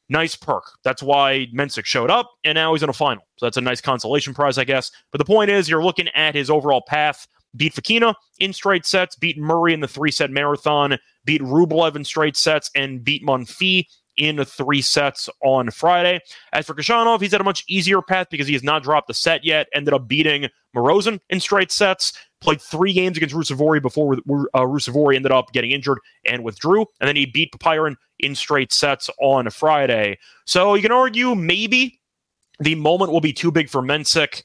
Nice 0.09 0.37
perk. 0.37 0.65
That's 0.83 1.03
why 1.03 1.47
Mensik 1.55 1.85
showed 1.85 2.11
up, 2.11 2.31
and 2.45 2.57
now 2.57 2.75
he's 2.75 2.83
in 2.83 2.89
a 2.89 2.95
final. 2.95 3.23
So 3.37 3.47
that's 3.47 3.57
a 3.57 3.61
nice 3.61 3.81
consolation 3.81 4.35
prize, 4.35 4.59
I 4.59 4.65
guess. 4.65 4.91
But 5.13 5.19
the 5.19 5.25
point 5.25 5.51
is, 5.51 5.69
you're 5.69 5.85
looking 5.85 6.09
at 6.09 6.35
his 6.35 6.51
overall 6.51 6.83
path. 6.87 7.27
Beat 7.57 7.75
Fokina 7.75 8.15
in 8.39 8.53
straight 8.53 8.85
sets, 8.85 9.17
beat 9.17 9.39
Murray 9.39 9.73
in 9.73 9.81
the 9.81 9.89
three 9.89 10.11
set 10.11 10.31
marathon, 10.31 10.99
beat 11.25 11.41
Rublev 11.41 11.97
in 11.97 12.05
straight 12.05 12.37
sets, 12.37 12.71
and 12.75 13.03
beat 13.03 13.25
Monfils 13.25 13.87
in 14.17 14.45
three 14.45 14.83
sets 14.83 15.29
on 15.43 15.71
Friday. 15.71 16.21
As 16.53 16.67
for 16.67 16.75
Khachanov, 16.75 17.21
he's 17.21 17.33
had 17.33 17.41
a 17.41 17.45
much 17.45 17.65
easier 17.69 18.03
path 18.03 18.29
because 18.31 18.47
he 18.47 18.53
has 18.53 18.63
not 18.63 18.83
dropped 18.83 19.11
a 19.11 19.15
set 19.15 19.45
yet. 19.45 19.69
Ended 19.75 19.95
up 19.95 20.09
beating 20.09 20.49
Marozsan 20.75 21.21
in 21.31 21.41
straight 21.41 21.71
sets. 21.71 22.13
Played 22.41 22.61
three 22.61 22.93
games 22.93 23.17
against 23.17 23.35
Ruusuvuori 23.35 23.81
before 23.81 24.15
uh, 24.15 24.61
Ruusuvuori 24.61 25.17
ended 25.17 25.33
up 25.33 25.53
getting 25.53 25.71
injured 25.71 25.99
and 26.27 26.45
withdrew. 26.45 26.87
And 27.01 27.09
then 27.09 27.17
he 27.17 27.27
beat 27.27 27.53
Popyrin 27.53 27.97
in 28.19 28.35
straight 28.35 28.73
sets 28.73 29.09
on 29.21 29.49
Friday. 29.51 30.19
So 30.45 30.75
you 30.75 30.83
can 30.83 30.93
argue 30.93 31.35
maybe 31.35 31.99
the 32.61 32.75
moment 32.75 33.13
will 33.13 33.21
be 33.21 33.33
too 33.33 33.51
big 33.51 33.69
for 33.69 33.83
Mensik. 33.83 34.43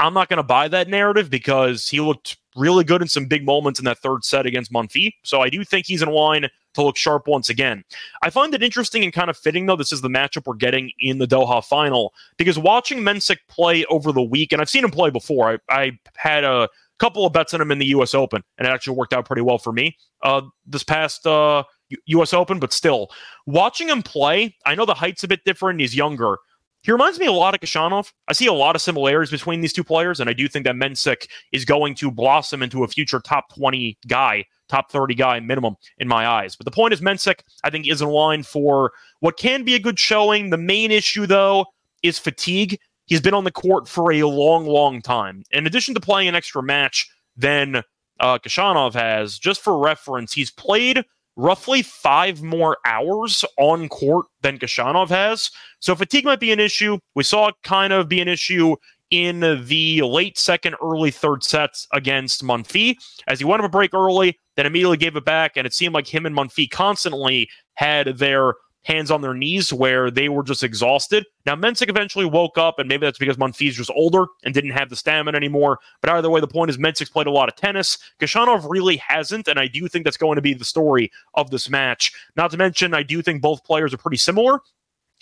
I'm 0.00 0.14
not 0.14 0.28
going 0.28 0.38
to 0.38 0.42
buy 0.42 0.68
that 0.68 0.88
narrative 0.88 1.30
because 1.30 1.88
he 1.88 2.00
looked 2.00 2.36
really 2.56 2.84
good 2.84 3.02
in 3.02 3.08
some 3.08 3.26
big 3.26 3.44
moments 3.44 3.78
in 3.78 3.84
that 3.84 3.98
third 3.98 4.24
set 4.24 4.46
against 4.46 4.72
Monfils. 4.72 5.12
So 5.24 5.40
I 5.40 5.48
do 5.48 5.64
think 5.64 5.86
he's 5.86 6.02
in 6.02 6.08
line 6.08 6.48
to 6.74 6.82
look 6.82 6.96
sharp 6.96 7.26
once 7.28 7.48
again. 7.48 7.84
I 8.22 8.30
find 8.30 8.54
it 8.54 8.62
interesting 8.62 9.04
and 9.04 9.12
kind 9.12 9.30
of 9.30 9.36
fitting, 9.36 9.66
though, 9.66 9.76
this 9.76 9.92
is 9.92 10.00
the 10.00 10.08
matchup 10.08 10.46
we're 10.46 10.54
getting 10.54 10.90
in 10.98 11.18
the 11.18 11.26
Doha 11.26 11.64
final 11.64 12.12
because 12.36 12.58
watching 12.58 13.00
Mensik 13.00 13.38
play 13.48 13.84
over 13.86 14.12
the 14.12 14.22
week, 14.22 14.52
and 14.52 14.60
I've 14.60 14.70
seen 14.70 14.84
him 14.84 14.90
play 14.90 15.10
before, 15.10 15.60
I, 15.68 15.74
I 15.74 15.98
had 16.16 16.44
a 16.44 16.68
couple 16.98 17.26
of 17.26 17.32
bets 17.32 17.54
on 17.54 17.60
him 17.60 17.70
in 17.70 17.78
the 17.78 17.86
U.S. 17.86 18.14
Open, 18.14 18.42
and 18.58 18.66
it 18.66 18.70
actually 18.70 18.96
worked 18.96 19.12
out 19.12 19.24
pretty 19.24 19.42
well 19.42 19.58
for 19.58 19.72
me 19.72 19.96
uh, 20.22 20.42
this 20.66 20.84
past 20.84 21.26
uh, 21.26 21.64
U.S. 22.06 22.32
Open, 22.32 22.58
but 22.58 22.72
still, 22.72 23.10
watching 23.46 23.88
him 23.88 24.02
play, 24.02 24.56
I 24.66 24.74
know 24.74 24.84
the 24.84 24.94
height's 24.94 25.24
a 25.24 25.28
bit 25.28 25.44
different, 25.44 25.80
he's 25.80 25.94
younger, 25.94 26.38
he 26.84 26.92
reminds 26.92 27.18
me 27.18 27.24
a 27.24 27.32
lot 27.32 27.54
of 27.54 27.60
Khachanov. 27.60 28.12
I 28.28 28.34
see 28.34 28.46
a 28.46 28.52
lot 28.52 28.76
of 28.76 28.82
similarities 28.82 29.30
between 29.30 29.62
these 29.62 29.72
two 29.72 29.82
players, 29.82 30.20
and 30.20 30.28
I 30.28 30.34
do 30.34 30.46
think 30.48 30.66
that 30.66 30.74
Mensik 30.74 31.28
is 31.50 31.64
going 31.64 31.94
to 31.94 32.10
blossom 32.10 32.62
into 32.62 32.84
a 32.84 32.88
future 32.88 33.20
top 33.20 33.54
20 33.54 33.96
guy, 34.06 34.44
top 34.68 34.92
30 34.92 35.14
guy 35.14 35.40
minimum 35.40 35.76
in 35.96 36.08
my 36.08 36.26
eyes. 36.26 36.56
But 36.56 36.66
the 36.66 36.70
point 36.70 36.92
is, 36.92 37.00
Mensik, 37.00 37.40
I 37.64 37.70
think, 37.70 37.88
is 37.88 38.02
in 38.02 38.08
line 38.08 38.42
for 38.42 38.92
what 39.20 39.38
can 39.38 39.64
be 39.64 39.74
a 39.74 39.78
good 39.78 39.98
showing. 39.98 40.50
The 40.50 40.58
main 40.58 40.90
issue, 40.90 41.26
though, 41.26 41.64
is 42.02 42.18
fatigue. 42.18 42.78
He's 43.06 43.22
been 43.22 43.34
on 43.34 43.44
the 43.44 43.50
court 43.50 43.88
for 43.88 44.12
a 44.12 44.24
long, 44.24 44.66
long 44.66 45.00
time. 45.00 45.42
In 45.52 45.66
addition 45.66 45.94
to 45.94 46.00
playing 46.00 46.28
an 46.28 46.34
extra 46.34 46.62
match 46.62 47.08
than 47.34 47.76
uh, 48.20 48.38
Khachanov 48.38 48.92
has, 48.92 49.38
just 49.38 49.62
for 49.62 49.78
reference, 49.78 50.34
he's 50.34 50.50
played 50.50 51.02
roughly 51.36 51.82
five 51.82 52.42
more 52.42 52.78
hours 52.86 53.44
on 53.58 53.88
court 53.88 54.26
than 54.42 54.58
Khachanov 54.58 55.08
has. 55.08 55.50
So 55.80 55.94
fatigue 55.94 56.24
might 56.24 56.40
be 56.40 56.52
an 56.52 56.60
issue. 56.60 56.98
We 57.14 57.24
saw 57.24 57.48
it 57.48 57.54
kind 57.62 57.92
of 57.92 58.08
be 58.08 58.20
an 58.20 58.28
issue 58.28 58.76
in 59.10 59.40
the 59.40 60.02
late 60.02 60.38
second, 60.38 60.74
early 60.82 61.10
third 61.10 61.44
sets 61.44 61.86
against 61.92 62.42
Monfils 62.42 62.96
as 63.28 63.38
he 63.38 63.44
went 63.44 63.62
up 63.62 63.66
a 63.66 63.70
break 63.70 63.94
early, 63.94 64.38
then 64.56 64.66
immediately 64.66 64.96
gave 64.96 65.14
it 65.14 65.24
back. 65.24 65.52
And 65.56 65.66
it 65.66 65.74
seemed 65.74 65.94
like 65.94 66.12
him 66.12 66.26
and 66.26 66.34
Monfils 66.34 66.70
constantly 66.70 67.48
had 67.74 68.18
their 68.18 68.54
hands 68.84 69.10
on 69.10 69.20
their 69.20 69.34
knees 69.34 69.72
where 69.72 70.10
they 70.10 70.28
were 70.28 70.42
just 70.42 70.62
exhausted. 70.62 71.26
Now, 71.46 71.56
Mensik 71.56 71.88
eventually 71.88 72.24
woke 72.24 72.56
up, 72.56 72.78
and 72.78 72.88
maybe 72.88 73.06
that's 73.06 73.18
because 73.18 73.36
Monfils 73.36 73.78
was 73.78 73.90
older 73.90 74.26
and 74.44 74.54
didn't 74.54 74.70
have 74.70 74.90
the 74.90 74.96
stamina 74.96 75.36
anymore. 75.36 75.80
But 76.00 76.10
either 76.10 76.30
way, 76.30 76.40
the 76.40 76.46
point 76.46 76.70
is 76.70 76.78
Mensik's 76.78 77.10
played 77.10 77.26
a 77.26 77.30
lot 77.30 77.48
of 77.48 77.56
tennis. 77.56 77.98
Khachanov 78.20 78.68
really 78.68 78.96
hasn't, 78.98 79.48
and 79.48 79.58
I 79.58 79.66
do 79.66 79.88
think 79.88 80.04
that's 80.04 80.16
going 80.16 80.36
to 80.36 80.42
be 80.42 80.54
the 80.54 80.64
story 80.64 81.10
of 81.34 81.50
this 81.50 81.68
match. 81.68 82.12
Not 82.36 82.50
to 82.52 82.56
mention, 82.56 82.94
I 82.94 83.02
do 83.02 83.22
think 83.22 83.42
both 83.42 83.64
players 83.64 83.92
are 83.92 83.98
pretty 83.98 84.18
similar 84.18 84.60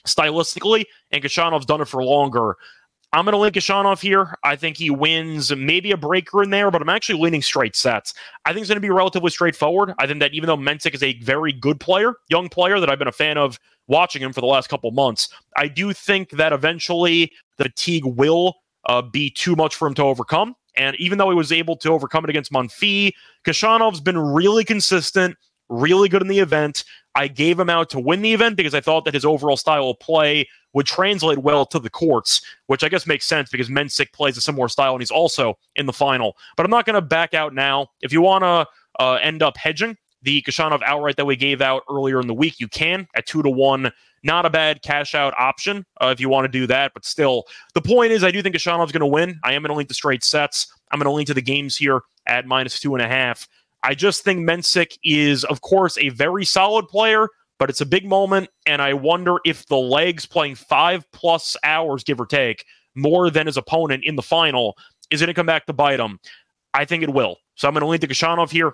stylistically, 0.06 0.84
and 1.10 1.22
Khachanov's 1.22 1.66
done 1.66 1.80
it 1.80 1.88
for 1.88 2.02
longer. 2.02 2.56
I'm 3.14 3.26
going 3.26 3.32
to 3.32 3.38
link 3.38 3.54
Khachanov 3.54 4.00
here. 4.00 4.38
I 4.42 4.56
think 4.56 4.78
he 4.78 4.88
wins 4.88 5.54
maybe 5.54 5.92
a 5.92 5.98
breaker 5.98 6.42
in 6.42 6.48
there, 6.48 6.70
but 6.70 6.80
I'm 6.80 6.88
actually 6.88 7.20
leaning 7.20 7.42
straight 7.42 7.76
sets. 7.76 8.14
I 8.46 8.52
think 8.52 8.62
it's 8.62 8.68
going 8.68 8.76
to 8.76 8.80
be 8.80 8.88
relatively 8.88 9.30
straightforward. 9.30 9.92
I 9.98 10.06
think 10.06 10.20
that 10.20 10.32
even 10.32 10.46
though 10.46 10.56
Mensik 10.56 10.94
is 10.94 11.02
a 11.02 11.18
very 11.20 11.52
good 11.52 11.78
player, 11.78 12.14
young 12.30 12.48
player 12.48 12.80
that 12.80 12.88
I've 12.88 12.98
been 12.98 13.08
a 13.08 13.12
fan 13.12 13.36
of 13.36 13.58
watching 13.86 14.22
him 14.22 14.32
for 14.32 14.40
the 14.40 14.46
last 14.46 14.70
couple 14.70 14.90
months, 14.92 15.28
I 15.56 15.68
do 15.68 15.92
think 15.92 16.30
that 16.30 16.54
eventually 16.54 17.30
the 17.58 17.64
fatigue 17.64 18.06
will 18.06 18.54
uh, 18.88 19.02
be 19.02 19.28
too 19.28 19.56
much 19.56 19.74
for 19.74 19.86
him 19.86 19.94
to 19.94 20.02
overcome. 20.02 20.54
And 20.76 20.96
even 20.96 21.18
though 21.18 21.28
he 21.28 21.36
was 21.36 21.52
able 21.52 21.76
to 21.76 21.90
overcome 21.90 22.24
it 22.24 22.30
against 22.30 22.50
Monfils, 22.50 23.12
Khachanov's 23.44 24.00
been 24.00 24.18
really 24.18 24.64
consistent, 24.64 25.36
really 25.72 26.08
good 26.08 26.22
in 26.22 26.28
the 26.28 26.38
event. 26.38 26.84
I 27.14 27.28
gave 27.28 27.58
him 27.58 27.68
out 27.68 27.90
to 27.90 28.00
win 28.00 28.22
the 28.22 28.32
event 28.32 28.56
because 28.56 28.74
I 28.74 28.80
thought 28.80 29.04
that 29.04 29.14
his 29.14 29.24
overall 29.24 29.56
style 29.56 29.90
of 29.90 29.98
play 29.98 30.48
would 30.72 30.86
translate 30.86 31.38
well 31.38 31.66
to 31.66 31.78
the 31.78 31.90
courts, 31.90 32.40
which 32.66 32.82
I 32.82 32.88
guess 32.88 33.06
makes 33.06 33.26
sense 33.26 33.50
because 33.50 33.68
Mensik 33.68 34.12
plays 34.12 34.36
a 34.36 34.40
similar 34.40 34.68
style 34.68 34.92
and 34.92 35.02
he's 35.02 35.10
also 35.10 35.58
in 35.76 35.86
the 35.86 35.92
final. 35.92 36.36
But 36.56 36.64
I'm 36.64 36.70
not 36.70 36.86
going 36.86 36.94
to 36.94 37.02
back 37.02 37.34
out 37.34 37.54
now. 37.54 37.88
If 38.00 38.12
you 38.12 38.22
want 38.22 38.44
to 38.44 38.66
uh, 39.02 39.14
end 39.14 39.42
up 39.42 39.56
hedging 39.56 39.96
the 40.22 40.40
Khachanov 40.42 40.82
outright 40.82 41.16
that 41.16 41.24
we 41.26 41.36
gave 41.36 41.60
out 41.60 41.82
earlier 41.90 42.20
in 42.20 42.28
the 42.28 42.34
week, 42.34 42.60
you 42.60 42.68
can 42.68 43.06
at 43.14 43.26
two 43.26 43.42
to 43.42 43.50
one. 43.50 43.92
Not 44.24 44.46
a 44.46 44.50
bad 44.50 44.82
cash 44.82 45.16
out 45.16 45.34
option 45.36 45.84
uh, 46.00 46.06
if 46.06 46.20
you 46.20 46.28
want 46.28 46.44
to 46.44 46.48
do 46.48 46.66
that, 46.68 46.92
but 46.94 47.04
still, 47.04 47.44
the 47.74 47.82
point 47.82 48.12
is, 48.12 48.22
I 48.22 48.30
do 48.30 48.40
think 48.40 48.54
Khachanov's 48.54 48.92
going 48.92 49.00
to 49.00 49.06
win. 49.06 49.40
I 49.42 49.52
am 49.54 49.62
going 49.62 49.70
to 49.70 49.76
link 49.76 49.88
to 49.88 49.94
straight 49.94 50.22
sets. 50.22 50.72
I'm 50.92 51.00
going 51.00 51.06
to 51.06 51.10
link 51.10 51.26
to 51.26 51.34
the 51.34 51.42
games 51.42 51.76
here 51.76 52.02
at 52.26 52.46
minus 52.46 52.78
two 52.78 52.94
and 52.94 53.02
a 53.02 53.08
half. 53.08 53.48
I 53.82 53.94
just 53.94 54.22
think 54.22 54.40
Mensik 54.48 54.96
is, 55.04 55.44
of 55.44 55.60
course, 55.60 55.98
a 55.98 56.10
very 56.10 56.44
solid 56.44 56.86
player, 56.88 57.28
but 57.58 57.68
it's 57.68 57.80
a 57.80 57.86
big 57.86 58.06
moment. 58.06 58.48
And 58.66 58.80
I 58.80 58.94
wonder 58.94 59.38
if 59.44 59.66
the 59.66 59.76
legs 59.76 60.26
playing 60.26 60.54
five 60.54 61.10
plus 61.12 61.56
hours, 61.64 62.04
give 62.04 62.20
or 62.20 62.26
take, 62.26 62.64
more 62.94 63.30
than 63.30 63.46
his 63.46 63.56
opponent 63.56 64.04
in 64.04 64.16
the 64.16 64.22
final, 64.22 64.76
is 65.10 65.20
going 65.20 65.28
to 65.28 65.34
come 65.34 65.46
back 65.46 65.66
to 65.66 65.72
bite 65.72 66.00
him. 66.00 66.18
I 66.74 66.84
think 66.84 67.02
it 67.02 67.12
will. 67.12 67.38
So 67.54 67.68
I'm 67.68 67.74
going 67.74 67.82
to 67.82 67.86
lean 67.86 68.00
to 68.00 68.08
Khachanov 68.08 68.50
here, 68.50 68.72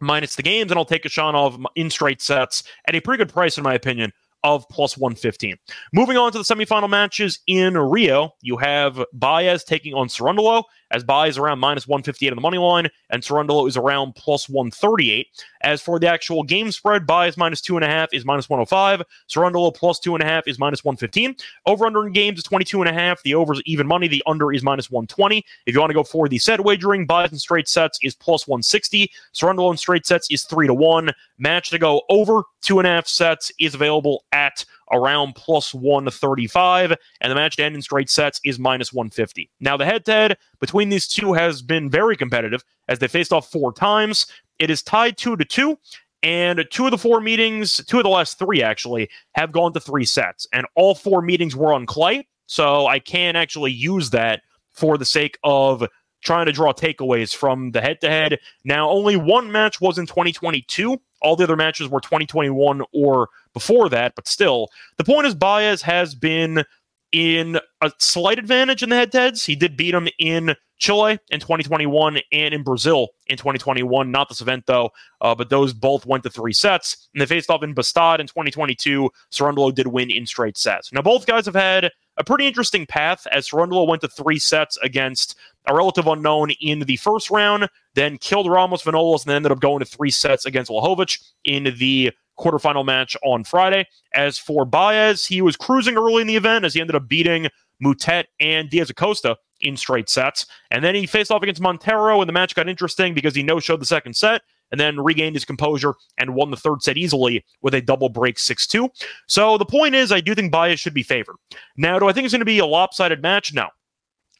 minus 0.00 0.34
the 0.34 0.42
games, 0.42 0.70
and 0.70 0.78
I'll 0.78 0.84
take 0.84 1.04
Khachanov 1.04 1.64
in 1.76 1.90
straight 1.90 2.20
sets 2.20 2.64
at 2.86 2.94
a 2.94 3.00
pretty 3.00 3.18
good 3.18 3.32
price, 3.32 3.58
in 3.58 3.64
my 3.64 3.74
opinion, 3.74 4.12
of 4.44 4.68
plus 4.68 4.96
115. 4.96 5.56
Moving 5.92 6.16
on 6.16 6.32
to 6.32 6.38
the 6.38 6.44
semifinal 6.44 6.88
matches 6.88 7.40
in 7.46 7.76
Rio, 7.76 8.30
you 8.40 8.56
have 8.56 9.04
Baez 9.12 9.64
taking 9.64 9.94
on 9.94 10.08
Cerundolo 10.08 10.64
as 10.90 11.04
is 11.26 11.38
around 11.38 11.58
minus 11.58 11.86
158 11.86 12.30
on 12.30 12.36
the 12.36 12.40
money 12.40 12.58
line, 12.58 12.88
and 13.10 13.22
Cerundolo 13.22 13.68
is 13.68 13.76
around 13.76 14.14
plus 14.14 14.48
138. 14.48 15.26
As 15.62 15.82
for 15.82 15.98
the 15.98 16.08
actual 16.08 16.42
game 16.42 16.70
spread, 16.70 17.06
Baez 17.06 17.36
minus 17.36 17.60
two 17.60 17.76
and 17.76 17.84
a 17.84 17.88
half 17.88 18.08
is 18.12 18.24
minus 18.24 18.48
105. 18.48 19.02
Cerundolo 19.28 19.74
plus 19.74 19.98
two 19.98 20.14
and 20.14 20.22
a 20.22 20.26
half 20.26 20.46
is 20.46 20.58
minus 20.58 20.84
115. 20.84 21.36
Over 21.66 21.86
under 21.86 22.06
in 22.06 22.12
games 22.12 22.38
is 22.38 22.44
22 22.44 22.82
and 22.82 22.88
a 22.88 22.92
half. 22.92 23.22
The 23.22 23.34
over 23.34 23.52
is 23.52 23.62
even 23.66 23.86
money. 23.86 24.08
The 24.08 24.22
under 24.26 24.52
is 24.52 24.62
minus 24.62 24.90
120. 24.90 25.44
If 25.66 25.74
you 25.74 25.80
want 25.80 25.90
to 25.90 25.94
go 25.94 26.04
for 26.04 26.28
the 26.28 26.38
set 26.38 26.64
wagering, 26.64 27.06
Baez 27.06 27.32
in 27.32 27.38
straight 27.38 27.68
sets 27.68 27.98
is 28.02 28.14
plus 28.14 28.46
160. 28.46 29.10
Cerundolo 29.34 29.70
in 29.70 29.76
straight 29.76 30.06
sets 30.06 30.28
is 30.30 30.44
three 30.44 30.66
to 30.66 30.74
one. 30.74 31.10
Match 31.38 31.70
to 31.70 31.78
go 31.78 32.02
over 32.08 32.42
two 32.62 32.78
and 32.78 32.86
a 32.86 32.90
half 32.90 33.06
sets 33.06 33.52
is 33.58 33.74
available 33.74 34.24
at 34.32 34.64
around 34.92 35.34
plus 35.34 35.74
135, 35.74 36.94
and 37.20 37.30
the 37.30 37.34
match 37.34 37.56
to 37.56 37.64
end 37.64 37.74
in 37.74 37.82
straight 37.82 38.10
sets 38.10 38.40
is 38.44 38.58
minus 38.58 38.92
150. 38.92 39.50
Now, 39.60 39.76
the 39.76 39.84
head 39.84 40.04
to 40.06 40.12
head 40.12 40.38
between 40.60 40.88
these 40.88 41.06
two 41.06 41.32
has 41.32 41.62
been 41.62 41.90
very 41.90 42.16
competitive 42.16 42.62
as 42.88 42.98
they 42.98 43.08
faced 43.08 43.32
off 43.32 43.50
four 43.50 43.72
times. 43.72 44.26
It 44.58 44.70
is 44.70 44.82
tied 44.82 45.16
two 45.16 45.36
to 45.36 45.44
two. 45.44 45.78
And 46.24 46.66
two 46.72 46.84
of 46.84 46.90
the 46.90 46.98
four 46.98 47.20
meetings, 47.20 47.76
two 47.86 47.98
of 47.98 48.02
the 48.02 48.08
last 48.08 48.38
three 48.40 48.60
actually, 48.60 49.08
have 49.32 49.52
gone 49.52 49.72
to 49.74 49.80
three 49.80 50.04
sets. 50.04 50.48
And 50.52 50.66
all 50.74 50.96
four 50.96 51.22
meetings 51.22 51.54
were 51.54 51.72
on 51.72 51.86
clay. 51.86 52.26
So 52.46 52.86
I 52.86 52.98
can 52.98 53.36
actually 53.36 53.70
use 53.70 54.10
that 54.10 54.42
for 54.70 54.98
the 54.98 55.04
sake 55.04 55.38
of 55.44 55.86
trying 56.22 56.46
to 56.46 56.52
draw 56.52 56.72
takeaways 56.72 57.34
from 57.34 57.70
the 57.70 57.80
head 57.80 58.00
to 58.00 58.08
head. 58.08 58.38
Now, 58.64 58.90
only 58.90 59.16
one 59.16 59.52
match 59.52 59.80
was 59.80 59.98
in 59.98 60.06
2022. 60.06 61.00
All 61.20 61.36
the 61.36 61.44
other 61.44 61.56
matches 61.56 61.88
were 61.88 62.00
2021 62.00 62.82
or 62.92 63.28
before 63.52 63.88
that, 63.88 64.14
but 64.14 64.28
still, 64.28 64.68
the 64.96 65.04
point 65.04 65.26
is 65.26 65.34
Baez 65.34 65.82
has 65.82 66.14
been 66.14 66.64
in 67.12 67.58
a 67.80 67.90
slight 67.98 68.38
advantage 68.38 68.82
in 68.82 68.90
the 68.90 68.96
head 68.96 69.12
to 69.12 69.20
heads. 69.20 69.44
He 69.44 69.56
did 69.56 69.76
beat 69.76 69.94
him 69.94 70.08
in 70.18 70.54
Chile 70.78 71.18
in 71.30 71.40
2021 71.40 72.20
and 72.32 72.54
in 72.54 72.62
Brazil 72.62 73.08
in 73.26 73.36
2021. 73.36 74.10
Not 74.10 74.28
this 74.28 74.40
event, 74.40 74.64
though, 74.66 74.90
uh, 75.20 75.34
but 75.34 75.50
those 75.50 75.72
both 75.72 76.06
went 76.06 76.22
to 76.24 76.30
three 76.30 76.52
sets. 76.52 77.08
And 77.14 77.20
they 77.20 77.26
faced 77.26 77.50
off 77.50 77.62
in 77.62 77.74
Bastad 77.74 78.20
in 78.20 78.26
2022. 78.26 79.10
Cerundolo 79.32 79.74
did 79.74 79.86
win 79.86 80.10
in 80.10 80.26
straight 80.26 80.56
sets. 80.56 80.92
Now, 80.92 81.02
both 81.02 81.26
guys 81.26 81.46
have 81.46 81.54
had 81.54 81.90
a 82.18 82.24
pretty 82.24 82.46
interesting 82.46 82.84
path 82.84 83.26
as 83.32 83.48
Cerundolo 83.48 83.86
went 83.86 84.02
to 84.02 84.08
three 84.08 84.38
sets 84.38 84.76
against 84.78 85.36
a 85.66 85.74
relative 85.74 86.06
unknown 86.06 86.50
in 86.60 86.80
the 86.80 86.96
first 86.96 87.30
round, 87.30 87.68
then 87.94 88.18
killed 88.18 88.50
Ramos 88.50 88.82
Vinolas, 88.82 89.22
and 89.22 89.30
then 89.30 89.36
ended 89.36 89.52
up 89.52 89.60
going 89.60 89.78
to 89.78 89.84
three 89.84 90.10
sets 90.10 90.44
against 90.44 90.70
Lajovic 90.70 91.20
in 91.44 91.74
the 91.78 92.12
quarterfinal 92.38 92.84
match 92.84 93.16
on 93.24 93.44
Friday. 93.44 93.86
As 94.14 94.38
for 94.38 94.64
Baez, 94.64 95.26
he 95.26 95.42
was 95.42 95.56
cruising 95.56 95.96
early 95.96 96.22
in 96.22 96.26
the 96.26 96.36
event 96.36 96.64
as 96.64 96.74
he 96.74 96.80
ended 96.80 96.96
up 96.96 97.08
beating 97.08 97.48
Moutet 97.82 98.24
and 98.40 98.68
Diaz 98.68 98.90
Acosta 98.90 99.36
in 99.60 99.76
straight 99.76 100.08
sets. 100.08 100.46
And 100.70 100.84
then 100.84 100.94
he 100.94 101.06
faced 101.06 101.30
off 101.30 101.42
against 101.42 101.62
Monteiro, 101.62 102.20
and 102.20 102.28
the 102.28 102.32
match 102.32 102.54
got 102.54 102.68
interesting 102.68 103.14
because 103.14 103.34
he 103.34 103.42
no 103.42 103.60
showed 103.60 103.80
the 103.80 103.86
second 103.86 104.14
set 104.14 104.42
and 104.70 104.80
then 104.80 105.00
regained 105.00 105.36
his 105.36 105.44
composure 105.44 105.94
and 106.18 106.34
won 106.34 106.50
the 106.50 106.56
third 106.56 106.82
set 106.82 106.96
easily 106.96 107.44
with 107.62 107.74
a 107.74 107.80
double 107.80 108.08
break 108.08 108.38
6 108.38 108.66
2. 108.66 108.88
So 109.26 109.58
the 109.58 109.64
point 109.64 109.94
is, 109.94 110.12
I 110.12 110.20
do 110.20 110.34
think 110.34 110.52
Baez 110.52 110.80
should 110.80 110.94
be 110.94 111.02
favored. 111.02 111.36
Now, 111.76 111.98
do 111.98 112.08
I 112.08 112.12
think 112.12 112.24
it's 112.24 112.34
going 112.34 112.40
to 112.40 112.46
be 112.46 112.58
a 112.58 112.66
lopsided 112.66 113.22
match? 113.22 113.52
No. 113.52 113.68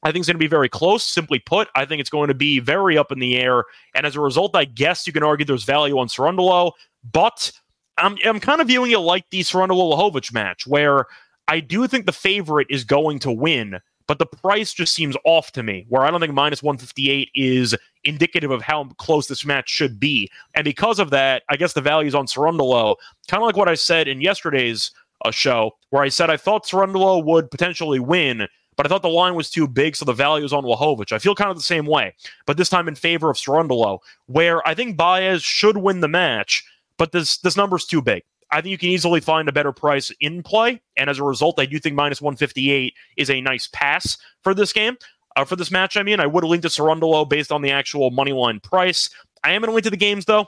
I 0.02 0.12
think 0.12 0.22
it's 0.22 0.28
going 0.28 0.36
to 0.36 0.38
be 0.38 0.46
very 0.46 0.68
close. 0.68 1.04
Simply 1.04 1.40
put, 1.40 1.68
I 1.74 1.84
think 1.84 2.00
it's 2.00 2.10
going 2.10 2.28
to 2.28 2.34
be 2.34 2.60
very 2.60 2.96
up 2.96 3.10
in 3.10 3.18
the 3.18 3.36
air. 3.36 3.64
And 3.94 4.06
as 4.06 4.14
a 4.14 4.20
result, 4.20 4.54
I 4.54 4.64
guess 4.64 5.06
you 5.06 5.12
can 5.12 5.24
argue 5.24 5.44
there's 5.44 5.64
value 5.64 5.98
on 5.98 6.06
Cerundolo, 6.06 6.72
but 7.10 7.50
I'm, 7.96 8.16
I'm 8.24 8.38
kind 8.38 8.60
of 8.60 8.68
viewing 8.68 8.92
it 8.92 8.98
like 8.98 9.28
the 9.30 9.40
Cerundolo 9.40 9.92
Lajovic 9.92 10.32
match, 10.32 10.66
where 10.66 11.06
I 11.48 11.60
do 11.60 11.86
think 11.88 12.06
the 12.06 12.12
favorite 12.12 12.68
is 12.70 12.84
going 12.84 13.18
to 13.20 13.32
win, 13.32 13.80
but 14.08 14.18
the 14.18 14.26
price 14.26 14.72
just 14.72 14.94
seems 14.94 15.16
off 15.24 15.52
to 15.52 15.62
me, 15.62 15.84
where 15.88 16.02
I 16.02 16.10
don't 16.10 16.20
think 16.20 16.32
minus 16.32 16.62
158 16.62 17.30
is 17.34 17.76
indicative 18.04 18.50
of 18.50 18.62
how 18.62 18.84
close 18.96 19.28
this 19.28 19.44
match 19.44 19.68
should 19.68 20.00
be. 20.00 20.30
And 20.54 20.64
because 20.64 20.98
of 20.98 21.10
that, 21.10 21.42
I 21.50 21.56
guess 21.56 21.74
the 21.74 21.82
value 21.82 22.08
is 22.08 22.14
on 22.14 22.26
Cerundolo, 22.26 22.96
kind 23.28 23.42
of 23.42 23.46
like 23.46 23.56
what 23.56 23.68
I 23.68 23.74
said 23.74 24.08
in 24.08 24.22
yesterday's 24.22 24.90
uh, 25.24 25.30
show, 25.30 25.72
where 25.90 26.02
I 26.02 26.08
said 26.08 26.30
I 26.30 26.38
thought 26.38 26.66
Cerundolo 26.66 27.22
would 27.22 27.50
potentially 27.50 28.00
win, 28.00 28.48
but 28.76 28.86
I 28.86 28.88
thought 28.88 29.02
the 29.02 29.08
line 29.08 29.34
was 29.34 29.50
too 29.50 29.68
big, 29.68 29.94
so 29.94 30.06
the 30.06 30.12
value 30.14 30.44
is 30.44 30.54
on 30.54 30.64
Lajovic. 30.64 31.12
I 31.12 31.18
feel 31.18 31.34
kind 31.34 31.50
of 31.50 31.56
the 31.56 31.62
same 31.62 31.84
way, 31.84 32.14
but 32.46 32.56
this 32.56 32.70
time 32.70 32.88
in 32.88 32.94
favor 32.94 33.28
of 33.28 33.36
Cerundolo, 33.36 33.98
where 34.26 34.66
I 34.66 34.74
think 34.74 34.96
Baez 34.96 35.42
should 35.42 35.76
win 35.76 36.00
the 36.00 36.08
match, 36.08 36.64
but 36.96 37.12
this 37.12 37.38
this 37.38 37.56
number's 37.56 37.84
too 37.84 38.00
big. 38.00 38.22
I 38.50 38.60
think 38.60 38.70
you 38.70 38.78
can 38.78 38.88
easily 38.88 39.20
find 39.20 39.48
a 39.48 39.52
better 39.52 39.72
price 39.72 40.10
in 40.20 40.42
play, 40.42 40.80
and 40.96 41.10
as 41.10 41.18
a 41.18 41.24
result, 41.24 41.60
I 41.60 41.66
do 41.66 41.78
think 41.78 41.96
minus 41.96 42.22
158 42.22 42.94
is 43.16 43.30
a 43.30 43.40
nice 43.40 43.68
pass 43.72 44.16
for 44.42 44.54
this 44.54 44.72
game. 44.72 44.96
Uh, 45.36 45.44
for 45.44 45.56
this 45.56 45.70
match, 45.70 45.96
I 45.96 46.02
mean, 46.02 46.18
I 46.18 46.26
would 46.26 46.42
have 46.42 46.50
linked 46.50 46.62
to 46.62 46.68
Cerundolo 46.68 47.28
based 47.28 47.52
on 47.52 47.62
the 47.62 47.70
actual 47.70 48.10
money 48.10 48.32
line 48.32 48.60
price. 48.60 49.10
I 49.44 49.52
am 49.52 49.60
going 49.60 49.70
to 49.70 49.74
link 49.74 49.84
to 49.84 49.90
the 49.90 49.96
games 49.96 50.24
though. 50.24 50.46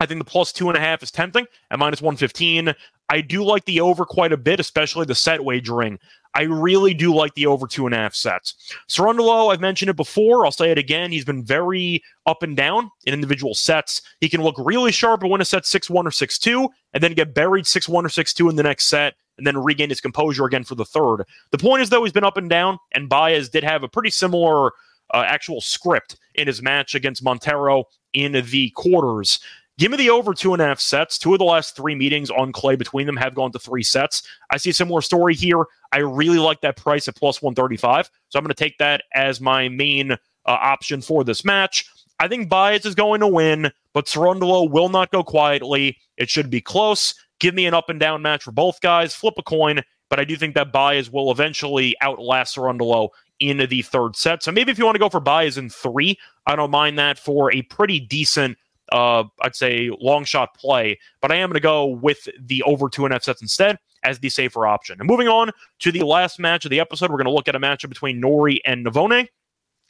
I 0.00 0.06
think 0.06 0.18
the 0.18 0.24
plus 0.24 0.52
two 0.52 0.68
and 0.68 0.76
a 0.76 0.80
half 0.80 1.02
is 1.02 1.10
tempting 1.10 1.46
at 1.70 1.78
minus 1.78 2.02
115. 2.02 2.74
I 3.12 3.20
do 3.20 3.44
like 3.44 3.66
the 3.66 3.82
over 3.82 4.06
quite 4.06 4.32
a 4.32 4.38
bit, 4.38 4.58
especially 4.58 5.04
the 5.04 5.14
set 5.14 5.44
wagering. 5.44 5.98
I 6.34 6.44
really 6.44 6.94
do 6.94 7.14
like 7.14 7.34
the 7.34 7.44
over 7.44 7.66
two 7.66 7.84
and 7.84 7.94
a 7.94 7.98
half 7.98 8.14
sets. 8.14 8.54
Cerundolo, 8.88 9.52
I've 9.52 9.60
mentioned 9.60 9.90
it 9.90 9.96
before. 9.96 10.46
I'll 10.46 10.50
say 10.50 10.70
it 10.70 10.78
again. 10.78 11.12
He's 11.12 11.26
been 11.26 11.44
very 11.44 12.02
up 12.24 12.42
and 12.42 12.56
down 12.56 12.90
in 13.04 13.12
individual 13.12 13.54
sets. 13.54 14.00
He 14.22 14.30
can 14.30 14.40
look 14.42 14.54
really 14.56 14.92
sharp 14.92 15.20
and 15.20 15.30
win 15.30 15.42
a 15.42 15.44
set 15.44 15.66
6 15.66 15.90
1 15.90 16.06
or 16.06 16.10
6 16.10 16.38
2, 16.38 16.70
and 16.94 17.02
then 17.02 17.12
get 17.12 17.34
buried 17.34 17.66
6 17.66 17.86
1 17.86 18.06
or 18.06 18.08
6 18.08 18.32
2 18.32 18.48
in 18.48 18.56
the 18.56 18.62
next 18.62 18.86
set, 18.86 19.12
and 19.36 19.46
then 19.46 19.62
regain 19.62 19.90
his 19.90 20.00
composure 20.00 20.46
again 20.46 20.64
for 20.64 20.74
the 20.74 20.86
third. 20.86 21.24
The 21.50 21.58
point 21.58 21.82
is, 21.82 21.90
though, 21.90 22.04
he's 22.04 22.14
been 22.14 22.24
up 22.24 22.38
and 22.38 22.48
down, 22.48 22.78
and 22.92 23.10
Baez 23.10 23.50
did 23.50 23.62
have 23.62 23.82
a 23.82 23.88
pretty 23.88 24.10
similar 24.10 24.70
uh, 25.12 25.24
actual 25.26 25.60
script 25.60 26.16
in 26.36 26.46
his 26.46 26.62
match 26.62 26.94
against 26.94 27.22
Monteiro 27.22 27.84
in 28.14 28.32
the 28.32 28.70
quarters. 28.70 29.38
Give 29.78 29.90
me 29.90 29.96
the 29.96 30.10
over 30.10 30.34
two 30.34 30.52
and 30.52 30.60
a 30.60 30.66
half 30.66 30.80
sets. 30.80 31.18
Two 31.18 31.32
of 31.32 31.38
the 31.38 31.44
last 31.44 31.74
three 31.74 31.94
meetings 31.94 32.30
on 32.30 32.52
clay 32.52 32.76
between 32.76 33.06
them 33.06 33.16
have 33.16 33.34
gone 33.34 33.52
to 33.52 33.58
three 33.58 33.82
sets. 33.82 34.22
I 34.50 34.58
see 34.58 34.70
a 34.70 34.74
similar 34.74 35.00
story 35.00 35.34
here. 35.34 35.64
I 35.92 35.98
really 35.98 36.38
like 36.38 36.60
that 36.60 36.76
price 36.76 37.08
at 37.08 37.16
plus 37.16 37.40
135. 37.40 38.10
So 38.28 38.38
I'm 38.38 38.44
going 38.44 38.54
to 38.54 38.54
take 38.54 38.78
that 38.78 39.02
as 39.14 39.40
my 39.40 39.68
main 39.68 40.12
uh, 40.12 40.16
option 40.46 41.00
for 41.00 41.24
this 41.24 41.44
match. 41.44 41.86
I 42.20 42.28
think 42.28 42.48
Baez 42.48 42.84
is 42.84 42.94
going 42.94 43.20
to 43.20 43.26
win, 43.26 43.72
but 43.94 44.06
Cerundolo 44.06 44.70
will 44.70 44.88
not 44.88 45.10
go 45.10 45.24
quietly. 45.24 45.98
It 46.16 46.30
should 46.30 46.50
be 46.50 46.60
close. 46.60 47.14
Give 47.40 47.54
me 47.54 47.66
an 47.66 47.74
up 47.74 47.88
and 47.88 47.98
down 47.98 48.22
match 48.22 48.44
for 48.44 48.52
both 48.52 48.80
guys. 48.80 49.14
Flip 49.14 49.34
a 49.38 49.42
coin, 49.42 49.80
but 50.08 50.20
I 50.20 50.24
do 50.24 50.36
think 50.36 50.54
that 50.54 50.70
Baez 50.70 51.10
will 51.10 51.32
eventually 51.32 51.96
outlast 52.00 52.56
Cerundolo 52.56 53.08
in 53.40 53.66
the 53.68 53.82
third 53.82 54.14
set. 54.14 54.42
So 54.42 54.52
maybe 54.52 54.70
if 54.70 54.78
you 54.78 54.84
want 54.84 54.94
to 54.94 55.00
go 55.00 55.08
for 55.08 55.18
Baez 55.18 55.58
in 55.58 55.68
three, 55.68 56.16
I 56.46 56.54
don't 56.54 56.70
mind 56.70 56.98
that 56.98 57.18
for 57.18 57.52
a 57.52 57.62
pretty 57.62 57.98
decent 57.98 58.56
uh, 58.92 59.24
I'd 59.40 59.56
say 59.56 59.90
long 60.00 60.24
shot 60.24 60.54
play, 60.54 60.98
but 61.20 61.32
I 61.32 61.36
am 61.36 61.48
going 61.48 61.54
to 61.54 61.60
go 61.60 61.86
with 61.86 62.28
the 62.38 62.62
over 62.62 62.88
two 62.88 63.04
and 63.04 63.12
a 63.12 63.16
half 63.16 63.24
sets 63.24 63.42
instead 63.42 63.78
as 64.04 64.18
the 64.18 64.28
safer 64.28 64.66
option. 64.66 65.00
And 65.00 65.08
moving 65.08 65.28
on 65.28 65.50
to 65.80 65.90
the 65.92 66.04
last 66.04 66.38
match 66.38 66.64
of 66.64 66.70
the 66.70 66.78
episode, 66.78 67.10
we're 67.10 67.16
going 67.16 67.26
to 67.26 67.32
look 67.32 67.48
at 67.48 67.54
a 67.54 67.60
matchup 67.60 67.88
between 67.88 68.20
Norrie 68.20 68.60
and 68.64 68.86
Navone. 68.86 69.28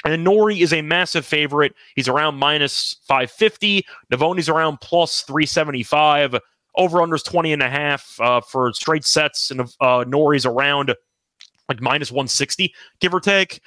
And 0.04 0.24
Norrie 0.24 0.60
is 0.60 0.72
a 0.72 0.82
massive 0.82 1.24
favorite. 1.24 1.74
He's 1.94 2.08
around 2.08 2.36
minus 2.36 2.96
550. 3.06 3.84
Navone's 4.12 4.48
around 4.48 4.80
plus 4.80 5.22
375. 5.22 6.36
Over 6.76 6.98
unders 6.98 7.24
20 7.24 7.52
and 7.52 7.62
a 7.62 7.68
half 7.68 8.16
uh, 8.20 8.40
for 8.40 8.72
straight 8.72 9.04
sets. 9.04 9.50
And 9.50 9.60
uh, 9.80 10.04
Norrie's 10.06 10.46
around 10.46 10.94
like 11.68 11.80
minus 11.80 12.10
160, 12.10 12.74
give 13.00 13.14
or 13.14 13.20
take. 13.20 13.60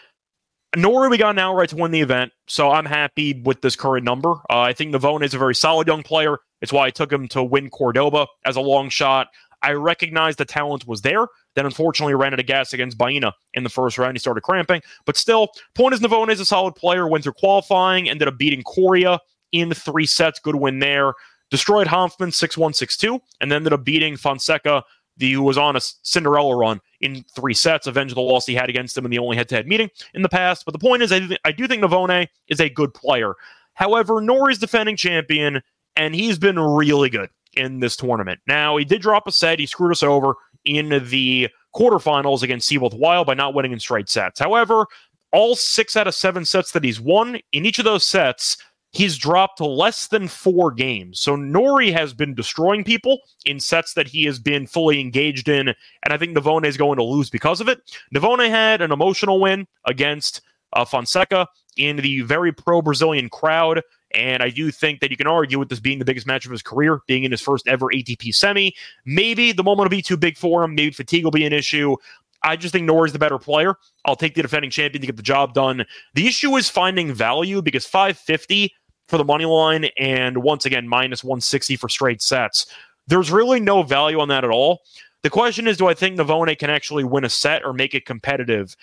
Nor 0.75 1.09
we 1.09 1.17
got 1.17 1.31
an 1.31 1.39
outright 1.39 1.69
to 1.69 1.75
win 1.75 1.91
the 1.91 2.01
event, 2.01 2.31
so 2.47 2.71
I'm 2.71 2.85
happy 2.85 3.41
with 3.45 3.61
this 3.61 3.75
current 3.75 4.03
number. 4.03 4.31
Uh, 4.49 4.59
I 4.59 4.73
think 4.73 4.93
Navone 4.93 5.23
is 5.23 5.33
a 5.33 5.37
very 5.37 5.55
solid 5.55 5.87
young 5.87 6.03
player. 6.03 6.39
It's 6.61 6.73
why 6.73 6.87
I 6.87 6.89
took 6.89 7.11
him 7.11 7.27
to 7.29 7.43
win 7.43 7.69
Cordoba 7.69 8.27
as 8.45 8.55
a 8.55 8.61
long 8.61 8.89
shot. 8.89 9.27
I 9.61 9.71
recognize 9.71 10.35
the 10.35 10.45
talent 10.45 10.87
was 10.87 11.01
there. 11.01 11.27
Then 11.55 11.65
unfortunately 11.65 12.13
ran 12.13 12.33
out 12.33 12.39
of 12.39 12.45
gas 12.45 12.73
against 12.73 12.97
Baena 12.97 13.33
in 13.53 13.63
the 13.63 13.69
first 13.69 13.97
round. 13.97 14.15
He 14.15 14.19
started 14.19 14.41
cramping. 14.41 14.81
But 15.05 15.17
still, 15.17 15.49
point 15.73 15.93
is 15.93 16.01
Navone 16.01 16.29
is 16.29 16.39
a 16.39 16.45
solid 16.45 16.75
player. 16.75 17.07
Went 17.07 17.23
through 17.23 17.33
qualifying, 17.33 18.09
ended 18.09 18.27
up 18.27 18.37
beating 18.37 18.61
Coria 18.63 19.19
in 19.51 19.73
three 19.73 20.05
sets. 20.05 20.39
Good 20.39 20.55
win 20.55 20.79
there. 20.79 21.13
Destroyed 21.51 21.87
Hanfmann 21.87 22.33
6 22.33 22.57
1 22.57 22.73
6 22.73 22.97
2, 22.97 23.19
and 23.39 23.51
then 23.51 23.57
ended 23.57 23.73
up 23.73 23.83
beating 23.83 24.17
Fonseca 24.17 24.83
the 25.17 25.31
who 25.31 25.43
was 25.43 25.57
on 25.57 25.75
a 25.75 25.81
Cinderella 25.81 26.55
run 26.55 26.81
in 27.01 27.23
three 27.35 27.53
sets, 27.53 27.87
avenged 27.87 28.15
the 28.15 28.21
loss 28.21 28.45
he 28.45 28.55
had 28.55 28.69
against 28.69 28.97
him 28.97 29.05
in 29.05 29.11
the 29.11 29.19
only 29.19 29.37
head-to-head 29.37 29.67
meeting 29.67 29.89
in 30.13 30.21
the 30.21 30.29
past. 30.29 30.65
But 30.65 30.73
the 30.73 30.79
point 30.79 31.03
is, 31.03 31.11
I, 31.11 31.19
th- 31.19 31.39
I 31.45 31.51
do 31.51 31.67
think 31.67 31.83
Navone 31.83 32.27
is 32.47 32.59
a 32.59 32.69
good 32.69 32.93
player. 32.93 33.35
However, 33.73 34.21
Norrie's 34.21 34.59
defending 34.59 34.97
champion, 34.97 35.61
and 35.95 36.15
he's 36.15 36.37
been 36.37 36.59
really 36.59 37.09
good 37.09 37.29
in 37.53 37.79
this 37.79 37.95
tournament. 37.95 38.39
Now, 38.47 38.77
he 38.77 38.85
did 38.85 39.01
drop 39.01 39.27
a 39.27 39.31
set. 39.31 39.59
He 39.59 39.65
screwed 39.65 39.91
us 39.91 40.03
over 40.03 40.35
in 40.65 40.89
the 41.09 41.49
quarterfinals 41.75 42.41
against 42.41 42.67
Seyboth 42.67 42.93
Wild 42.93 43.27
by 43.27 43.33
not 43.33 43.53
winning 43.53 43.71
in 43.71 43.79
straight 43.79 44.09
sets. 44.09 44.39
However, 44.39 44.85
all 45.31 45.55
six 45.55 45.95
out 45.95 46.07
of 46.07 46.15
seven 46.15 46.45
sets 46.45 46.71
that 46.71 46.83
he's 46.83 46.99
won, 46.99 47.39
in 47.51 47.65
each 47.65 47.79
of 47.79 47.85
those 47.85 48.05
sets, 48.05 48.57
he's 48.95 49.17
dropped 49.17 49.57
to 49.57 49.65
less 49.65 50.07
than 50.07 50.27
four 50.27 50.71
games. 50.71 51.19
So 51.19 51.35
Norrie 51.35 51.91
has 51.91 52.13
been 52.13 52.33
destroying 52.33 52.83
people 52.83 53.19
in 53.45 53.59
sets 53.59 53.93
that 53.93 54.07
he 54.07 54.23
has 54.23 54.39
been 54.39 54.65
fully 54.65 55.01
engaged 55.01 55.49
in, 55.49 55.67
and 55.67 55.75
I 56.13 56.17
think 56.17 56.35
Navone 56.35 56.65
is 56.65 56.77
going 56.77 56.97
to 56.97 57.03
lose 57.03 57.29
because 57.29 57.59
of 57.59 57.67
it. 57.67 57.79
Navone 58.13 58.49
had 58.49 58.81
an 58.81 58.91
emotional 58.91 59.39
win 59.39 59.67
against 59.85 60.41
uh, 60.73 60.85
Fonseca 60.85 61.47
in 61.77 61.97
the 61.97 62.21
very 62.21 62.53
pro 62.53 62.81
Brazilian 62.81 63.29
crowd. 63.29 63.81
And 64.13 64.41
I 64.41 64.49
do 64.49 64.71
think 64.71 65.01
that 65.01 65.11
you 65.11 65.17
can 65.17 65.27
argue 65.27 65.59
with 65.59 65.67
this 65.67 65.81
being 65.81 65.99
the 65.99 66.05
biggest 66.05 66.25
match 66.25 66.45
of 66.45 66.51
his 66.51 66.61
career, 66.61 67.01
being 67.05 67.25
in 67.25 67.31
his 67.31 67.41
first 67.41 67.67
ever 67.67 67.87
ATP 67.87 68.33
semi. 68.33 68.73
Maybe 69.05 69.51
the 69.51 69.63
moment 69.63 69.89
will 69.89 69.97
be 69.97 70.01
too 70.01 70.15
big 70.15 70.37
for 70.37 70.63
him. 70.63 70.75
Maybe 70.75 70.91
fatigue 70.91 71.25
will 71.25 71.31
be 71.31 71.45
an 71.45 71.51
issue. 71.51 71.97
I 72.43 72.55
just 72.55 72.71
think 72.71 72.85
Norrie's 72.85 73.11
the 73.11 73.19
better 73.19 73.39
player. 73.39 73.75
I'll 74.05 74.15
take 74.15 74.35
the 74.35 74.41
defending 74.41 74.69
champion 74.69 75.01
to 75.01 75.07
get 75.07 75.17
the 75.17 75.23
job 75.23 75.53
done. 75.53 75.85
The 76.13 76.27
issue 76.27 76.55
is 76.55 76.69
finding 76.69 77.13
value 77.13 77.61
because 77.61 77.85
550 77.85 78.71
for 79.07 79.17
the 79.17 79.23
money 79.23 79.45
line, 79.45 79.85
and 79.97 80.37
once 80.39 80.65
again, 80.65 80.87
minus 80.87 81.23
160 81.23 81.75
for 81.75 81.89
straight 81.89 82.21
sets. 82.21 82.65
There's 83.07 83.31
really 83.31 83.59
no 83.59 83.83
value 83.83 84.19
on 84.19 84.29
that 84.29 84.43
at 84.43 84.49
all. 84.49 84.81
The 85.23 85.29
question 85.29 85.67
is, 85.67 85.77
do 85.77 85.87
I 85.87 85.93
think 85.93 86.17
Navone 86.17 86.57
can 86.57 86.69
actually 86.69 87.03
win 87.03 87.23
a 87.23 87.29
set 87.29 87.63
or 87.63 87.73
make 87.73 87.93
it 87.93 88.05
competitive? 88.05 88.75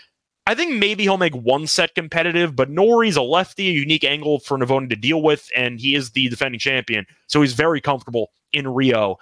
I 0.47 0.55
think 0.55 0.75
maybe 0.75 1.05
he'll 1.05 1.19
make 1.19 1.35
one 1.37 1.67
set 1.69 1.95
competitive, 1.95 2.57
but 2.57 2.69
Norrie's 2.69 3.17
a 3.17 3.23
lefty, 3.23 3.69
a 3.69 3.73
unique 3.73 4.03
angle 4.03 4.41
for 4.41 4.59
Navone 4.59 4.89
to 4.91 4.97
deal 4.97 5.23
with, 5.23 5.49
and 5.57 5.79
he 5.79 5.95
is 5.95 6.11
the 6.11 6.29
defending 6.29 6.59
champion, 6.59 7.07
so 7.29 7.41
he's 7.41 7.53
very 7.53 7.81
comfortable 7.81 8.31
in 8.53 8.67
Rio. 8.67 9.19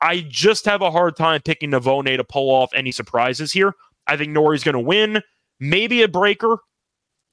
I 0.00 0.26
just 0.28 0.64
have 0.64 0.82
a 0.82 0.90
hard 0.90 1.16
time 1.16 1.42
picking 1.42 1.70
Navone 1.70 2.16
to 2.16 2.24
pull 2.24 2.50
off 2.50 2.70
any 2.74 2.90
surprises 2.90 3.52
here. 3.52 3.74
I 4.06 4.16
think 4.16 4.32
Norrie's 4.32 4.64
going 4.64 4.74
to 4.74 4.80
win, 4.80 5.22
maybe 5.60 6.02
a 6.02 6.08
breaker 6.08 6.58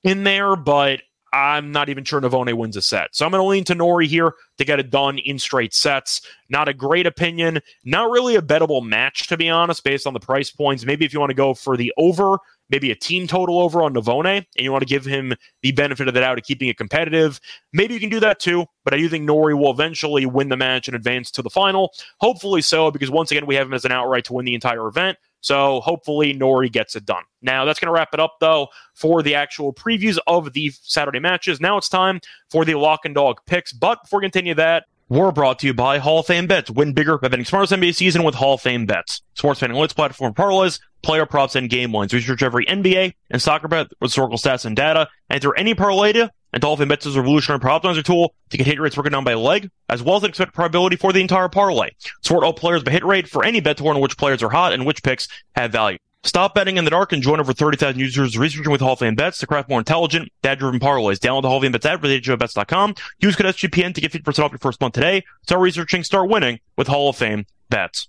in 0.04 0.24
there, 0.24 0.56
but 0.56 1.02
I'm 1.34 1.72
not 1.72 1.89
even 1.89 2.04
sure 2.04 2.22
Navone 2.22 2.54
wins 2.54 2.78
a 2.78 2.82
set. 2.82 3.15
So 3.15 3.26
I'm 3.26 3.32
going 3.32 3.41
to 3.41 3.48
lean 3.48 3.63
to 3.65 3.76
Norrie 3.76 4.08
here 4.08 4.34
to 4.60 4.65
get 4.65 4.80
it 4.80 4.91
done 4.91 5.17
in 5.17 5.39
straight 5.39 5.74
sets. 5.74 6.22
Not 6.50 6.69
a 6.69 6.74
great 6.74 7.08
opinion. 7.08 7.60
Not 7.84 8.12
really 8.12 8.36
a 8.36 8.41
bettable 8.41 8.86
match, 8.86 9.28
to 9.28 9.38
be 9.38 9.50
honest, 9.50 9.84
based 9.84 10.06
on 10.06 10.13
the 10.13 10.19
price 10.19 10.52
points. 10.52 10.86
Maybe 10.86 11.06
if 11.06 11.13
you 11.13 11.19
want 11.19 11.32
to 11.32 11.36
go 11.36 11.56
for 11.56 11.76
the 11.76 11.91
over, 11.98 12.38
maybe 12.69 12.91
a 12.91 12.96
team 12.96 13.26
total 13.26 13.60
over 13.60 13.82
on 13.82 13.96
Navone, 13.96 14.38
and 14.38 14.46
you 14.58 14.72
want 14.72 14.84
to 14.84 14.88
give 14.88 15.06
him 15.06 15.34
the 15.63 15.72
benefit 15.72 16.08
of 16.08 16.13
the 16.13 16.19
doubt 16.19 16.38
of 16.38 16.43
keeping 16.43 16.67
it 16.67 16.78
competitive, 16.78 17.39
maybe 17.74 17.96
you 17.96 18.00
can 18.00 18.10
do 18.10 18.19
that 18.19 18.39
too. 18.39 18.65
But 18.84 18.93
I 18.93 18.98
do 18.98 19.10
think 19.10 19.26
Norrie 19.26 19.56
will 19.56 19.72
eventually 19.72 20.28
win 20.28 20.50
the 20.50 20.58
match 20.58 20.88
and 20.88 20.96
advance 20.96 21.32
to 21.32 21.41
the 21.41 21.50
final. 21.50 21.91
Hopefully 22.19 22.62
so, 22.62 22.91
because 22.91 23.10
once 23.10 23.32
again, 23.32 23.48
we 23.48 23.56
have 23.56 23.65
him 23.65 23.74
as 23.74 23.86
an 23.86 23.91
outright 23.91 24.26
to 24.26 24.34
win 24.34 24.46
the 24.46 24.54
entire 24.54 24.88
event. 24.88 25.17
So 25.43 25.82
hopefully 25.82 26.32
Norrie 26.32 26.69
gets 26.69 26.95
it 26.95 27.06
done. 27.06 27.23
Now 27.41 27.65
that's 27.65 27.79
going 27.79 27.88
to 27.88 27.93
wrap 27.93 28.13
it 28.13 28.19
up 28.19 28.38
though 28.39 28.69
for 28.95 29.21
the 29.21 29.36
actual 29.36 29.73
previews 29.73 30.17
of 30.25 30.53
the 30.53 30.71
Saturday 30.82 31.19
matches. 31.19 31.60
Now 31.60 31.77
it's 31.77 31.89
time 31.89 32.21
for 32.49 32.63
the 32.63 32.75
lock 32.75 33.01
and 33.03 33.13
dog 33.13 33.41
picks. 33.45 33.73
But 33.73 34.03
before 34.03 34.19
we 34.19 34.23
continue 34.23 34.56
that, 34.56 34.86
we're 35.10 35.32
brought 35.32 35.60
to 35.60 35.67
you 35.67 35.73
by 35.73 35.97
Hall 35.99 36.19
of 36.19 36.25
Fame 36.25 36.47
Bets. 36.47 36.71
Win 36.71 36.93
bigger 36.93 37.17
by 37.17 37.27
betting 37.27 37.45
smarter 37.45 37.75
NBA 37.75 37.93
season 37.93 38.23
with 38.23 38.36
Hall 38.36 38.53
of 38.53 38.62
Fame 38.62 38.86
Bets. 38.86 39.21
Sports 39.34 39.60
betting 39.60 39.75
analytics 39.75 39.95
platform 39.95 40.34
parlays, 40.34 40.79
player 41.01 41.25
props, 41.25 41.56
and 41.56 41.69
game 41.69 41.93
lines. 41.93 42.13
Research 42.13 42.41
every 42.41 42.65
NBA 42.65 43.13
and 43.29 43.41
soccer 43.41 43.67
bet 43.67 43.89
with 43.99 44.10
historical 44.10 44.38
stats 44.38 44.65
and 44.65 44.75
data. 44.75 45.10
Enter 45.29 45.56
any 45.56 45.75
parlay 45.75 46.13
and 46.54 46.63
Fame 46.63 46.88
Bets 46.88 47.06
is 47.08 47.16
a 47.16 47.22
revolutionary 47.22 47.60
prop 47.60 47.84
optimizer 47.84 48.04
tool 48.04 48.36
to 48.50 48.58
get 48.58 48.68
hit 48.68 48.80
rates 48.80 48.96
broken 48.96 49.12
down 49.12 49.24
by 49.24 49.34
leg, 49.34 49.70
as 49.89 50.04
well 50.04 50.18
as 50.18 50.24
an 50.24 50.30
expected 50.30 50.54
probability 50.54 50.96
for 50.96 51.12
the 51.12 51.20
entire 51.20 51.50
parlay. 51.50 51.89
Sort 52.22 52.44
all 52.44 52.54
players 52.54 52.84
by 52.84 52.92
hit 52.92 53.04
rate 53.04 53.28
for 53.28 53.44
any 53.44 53.60
bet 53.60 53.78
to 53.78 53.84
learn 53.84 54.00
which 54.00 54.18
players 54.18 54.44
are 54.44 54.50
hot 54.50 54.72
and 54.72 54.86
which 54.86 55.02
picks 55.02 55.28
have 55.56 55.72
value. 55.72 55.98
Stop 56.26 56.56
betting 56.56 56.78
in 56.78 56.86
the 56.86 56.92
dark 56.92 57.12
and 57.12 57.22
join 57.22 57.39
over 57.39 57.52
30,000 57.52 58.00
users 58.00 58.38
researching 58.38 58.72
with 58.72 58.80
Hall 58.80 58.94
of 58.94 59.00
Fame 59.00 59.16
Bets 59.16 59.39
to 59.39 59.48
craft 59.48 59.68
more 59.68 59.80
intelligent, 59.80 60.32
data-driven 60.42 60.80
parlays. 60.80 61.18
Download 61.18 61.42
the 61.42 61.50
Hall 61.50 61.58
of 61.58 61.63
Fame 61.63 61.74
Bets 61.74 61.86
app 61.86 62.00
for 62.00 62.08
the 62.08 62.13
Use 62.13 63.36
code 63.36 63.48
SGPN 63.48 63.94
to 63.96 64.00
get 64.00 64.12
50% 64.12 64.44
off 64.44 64.52
your 64.52 64.60
first 64.60 64.80
month 64.80 64.94
today. 64.94 65.26
Start 65.42 65.60
researching, 65.60 66.04
start 66.04 66.30
winning 66.30 66.60
with 66.78 66.88
Hall 66.88 67.10
of 67.10 67.18
Fame 67.18 67.46
Bets. 67.70 68.08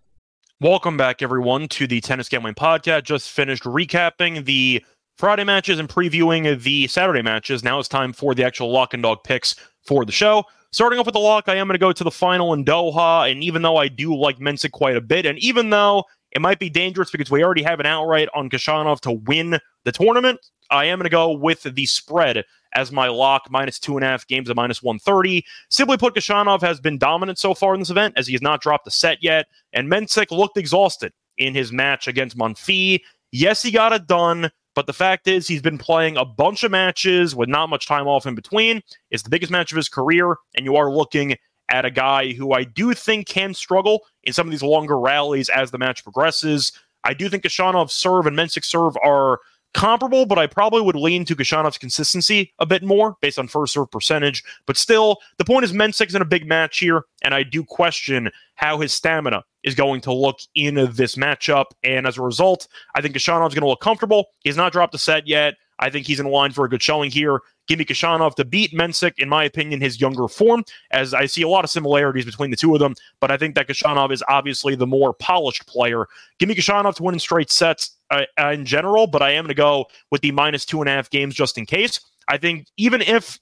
Welcome 0.61 0.97
back, 0.97 1.21
everyone, 1.23 1.67
to 1.71 1.89
the 1.89 2.01
Tennis 2.01 2.29
Gambling 2.29 2.55
Podcast. 2.55 3.03
Just 3.03 3.31
finished 3.31 3.65
recapping 3.65 4.45
the 4.45 4.85
Friday 5.17 5.45
matches 5.45 5.79
and 5.79 5.89
previewing 5.89 6.63
the 6.63 6.87
Saturday 6.89 7.23
matches. 7.23 7.63
Now 7.63 7.79
it's 7.79 7.89
time 7.89 8.13
for 8.13 8.35
the 8.35 8.45
actual 8.45 8.71
lock 8.71 8.95
and 8.95 9.03
dog 9.03 9.25
picks 9.25 9.55
for 9.87 10.05
the 10.05 10.13
show. 10.13 10.45
Starting 10.73 10.99
off 10.99 11.07
with 11.07 11.13
the 11.13 11.21
lock, 11.21 11.49
I 11.49 11.55
am 11.55 11.69
going 11.69 11.75
to 11.75 11.79
go 11.79 11.93
to 11.93 12.05
the 12.05 12.11
final 12.11 12.53
in 12.53 12.65
Doha. 12.65 13.31
And 13.31 13.45
even 13.45 13.63
though 13.63 13.77
I 13.77 13.89
do 13.89 14.17
like 14.17 14.39
Mensik 14.39 14.73
quite 14.73 14.97
a 14.97 15.01
bit, 15.01 15.25
and 15.25 15.39
even 15.39 15.71
though 15.71 16.05
it 16.35 16.43
might 16.43 16.59
be 16.59 16.69
dangerous 16.69 17.11
because 17.11 17.31
we 17.31 17.45
already 17.45 17.63
have 17.63 17.81
an 17.81 17.87
outright 17.87 18.29
on 18.35 18.51
Khachanov 18.51 19.01
to 19.01 19.13
win 19.13 19.59
the 19.85 19.93
tournament. 19.93 20.41
I 20.71 20.87
am 20.87 20.99
going 20.99 21.05
to 21.05 21.11
go 21.11 21.31
with 21.31 21.63
the 21.63 21.87
spread 21.87 22.43
as 22.75 22.91
my 22.91 23.07
lock, 23.07 23.47
minus 23.51 23.79
two 23.79 23.97
and 23.97 24.05
a 24.05 24.09
half 24.09 24.27
games 24.27 24.51
at 24.51 24.57
minus 24.57 24.83
130. 24.83 25.45
Simply 25.69 25.97
put, 25.97 26.15
Khachanov 26.15 26.61
has 26.63 26.81
been 26.81 26.99
dominant 26.99 27.39
so 27.39 27.55
far 27.55 27.75
in 27.75 27.81
this 27.81 27.91
event 27.91 28.15
as 28.17 28.27
he 28.27 28.33
has 28.33 28.43
not 28.43 28.61
dropped 28.61 28.87
a 28.89 28.91
set 28.91 29.19
yet, 29.23 29.47
and 29.73 29.89
Mensik 29.89 30.33
looked 30.33 30.57
exhausted 30.57 31.13
in 31.39 31.55
his 31.55 31.71
match 31.71 32.09
against 32.09 32.37
Monfils. 32.37 33.01
Yes, 33.31 33.63
he 33.63 33.71
got 33.71 33.93
it 33.93 34.07
done, 34.07 34.51
but 34.75 34.87
the 34.87 34.93
fact 34.93 35.29
is 35.29 35.47
he's 35.47 35.63
been 35.63 35.79
playing 35.79 36.17
a 36.17 36.25
bunch 36.25 36.65
of 36.65 36.71
matches 36.71 37.35
with 37.35 37.49
not 37.49 37.69
much 37.69 37.87
time 37.87 38.07
off 38.07 38.27
in 38.27 38.35
between. 38.35 38.83
It's 39.11 39.23
the 39.23 39.31
biggest 39.31 39.53
match 39.53 39.73
of 39.73 39.77
his 39.77 39.89
career, 39.89 40.37
and 40.57 40.65
you 40.65 40.77
are 40.77 40.91
looking 40.91 41.37
at 41.71 41.85
a 41.85 41.91
guy 41.91 42.33
who 42.33 42.53
I 42.53 42.65
do 42.65 42.93
think 42.93 43.27
can 43.27 43.55
struggle 43.55 44.05
in 44.25 44.33
some 44.33 44.47
of 44.47 44.51
these 44.51 44.63
longer 44.63 44.99
rallies 44.99 45.49
as 45.49 45.71
the 45.71 45.79
match 45.79 46.03
progresses. 46.03 46.73
I 47.05 47.15
do 47.15 47.29
think 47.29 47.45
Khachanov 47.45 47.91
serve 47.91 48.27
and 48.27 48.37
Mensik 48.37 48.65
serve 48.65 48.97
are 49.03 49.41
comparable, 49.73 50.25
but 50.25 50.39
I 50.39 50.47
probably 50.47 50.83
would 50.83 50.97
lean 50.97 51.25
to 51.27 51.37
Khachanov's 51.37 51.79
consistency 51.79 52.53
a 52.59 52.67
bit 52.67 52.83
more 52.83 53.17
based 53.21 53.39
on 53.39 53.49
first 53.49 53.75
serve 53.75 53.91
percentage. 53.91 54.43
But 54.67 54.77
still, 54.77 55.19
the 55.39 55.45
point 55.45 55.65
is 55.65 55.73
Mensik's 55.73 56.15
in 56.15 56.23
a 56.23 56.27
big 56.27 56.47
match 56.47 56.79
here, 56.79 57.05
and 57.23 57.35
I 57.35 57.43
do 57.43 57.65
question 57.65 58.31
how 58.55 58.79
his 58.79 58.93
stamina 58.93 59.45
is 59.65 59.75
going 59.75 60.01
to 60.03 60.13
look 60.13 60.39
in 60.55 60.75
this 60.93 61.17
matchup. 61.17 61.67
And 61.83 62.07
as 62.07 62.19
a 62.19 62.23
result, 62.23 62.69
I 62.95 63.01
think 63.01 63.17
Khachanov's 63.17 63.55
going 63.55 63.63
to 63.63 63.69
look 63.69 63.81
comfortable. 63.81 64.27
He's 64.41 64.57
not 64.57 64.73
dropped 64.73 64.95
a 64.95 64.99
set 64.99 65.27
yet. 65.27 65.55
I 65.81 65.91
think 65.91 66.07
he's 66.07 66.21
in 66.21 66.27
line 66.27 66.53
for 66.53 66.65
a 66.65 66.69
good 66.69 66.83
showing 66.83 67.11
here. 67.11 67.41
Give 67.67 67.79
me 67.79 67.85
Khachanov 67.85 68.35
to 68.37 68.45
beat 68.45 68.73
Mensik, 68.73 69.15
in 69.19 69.29
my 69.29 69.43
opinion, 69.45 69.81
his 69.81 70.01
younger 70.01 70.29
form, 70.29 70.65
as 70.91 71.15
I 71.15 71.27
see 71.27 71.43
a 71.43 71.49
lot 71.49 71.65
of 71.65 71.71
similarities 71.71 72.25
between 72.25 72.51
the 72.51 72.57
two 72.57 72.75
of 72.75 72.81
them. 72.81 72.95
But 73.21 73.31
I 73.31 73.37
think 73.37 73.55
that 73.55 73.67
Khachanov 73.67 74.13
is 74.13 74.23
obviously 74.29 74.75
the 74.77 74.87
more 74.87 75.15
polished 75.15 75.67
player. 75.67 76.07
Give 76.39 76.49
me 76.49 76.55
Khachanov 76.55 76.95
to 76.97 77.03
win 77.03 77.15
in 77.15 77.19
straight 77.19 77.51
sets 77.51 77.97
uh, 78.11 78.25
in 78.39 78.67
general, 78.67 79.07
but 79.07 79.23
I 79.23 79.31
am 79.31 79.45
going 79.45 79.49
to 79.49 79.55
go 79.55 79.87
with 80.11 80.21
the 80.21 80.31
minus 80.31 80.65
two 80.65 80.81
and 80.81 80.89
a 80.89 80.93
half 80.93 81.11
games 81.11 81.35
just 81.35 81.59
in 81.59 81.67
case. 81.67 82.01
I 82.29 82.39
think 82.39 82.67
even 82.77 83.03
if 83.03 83.41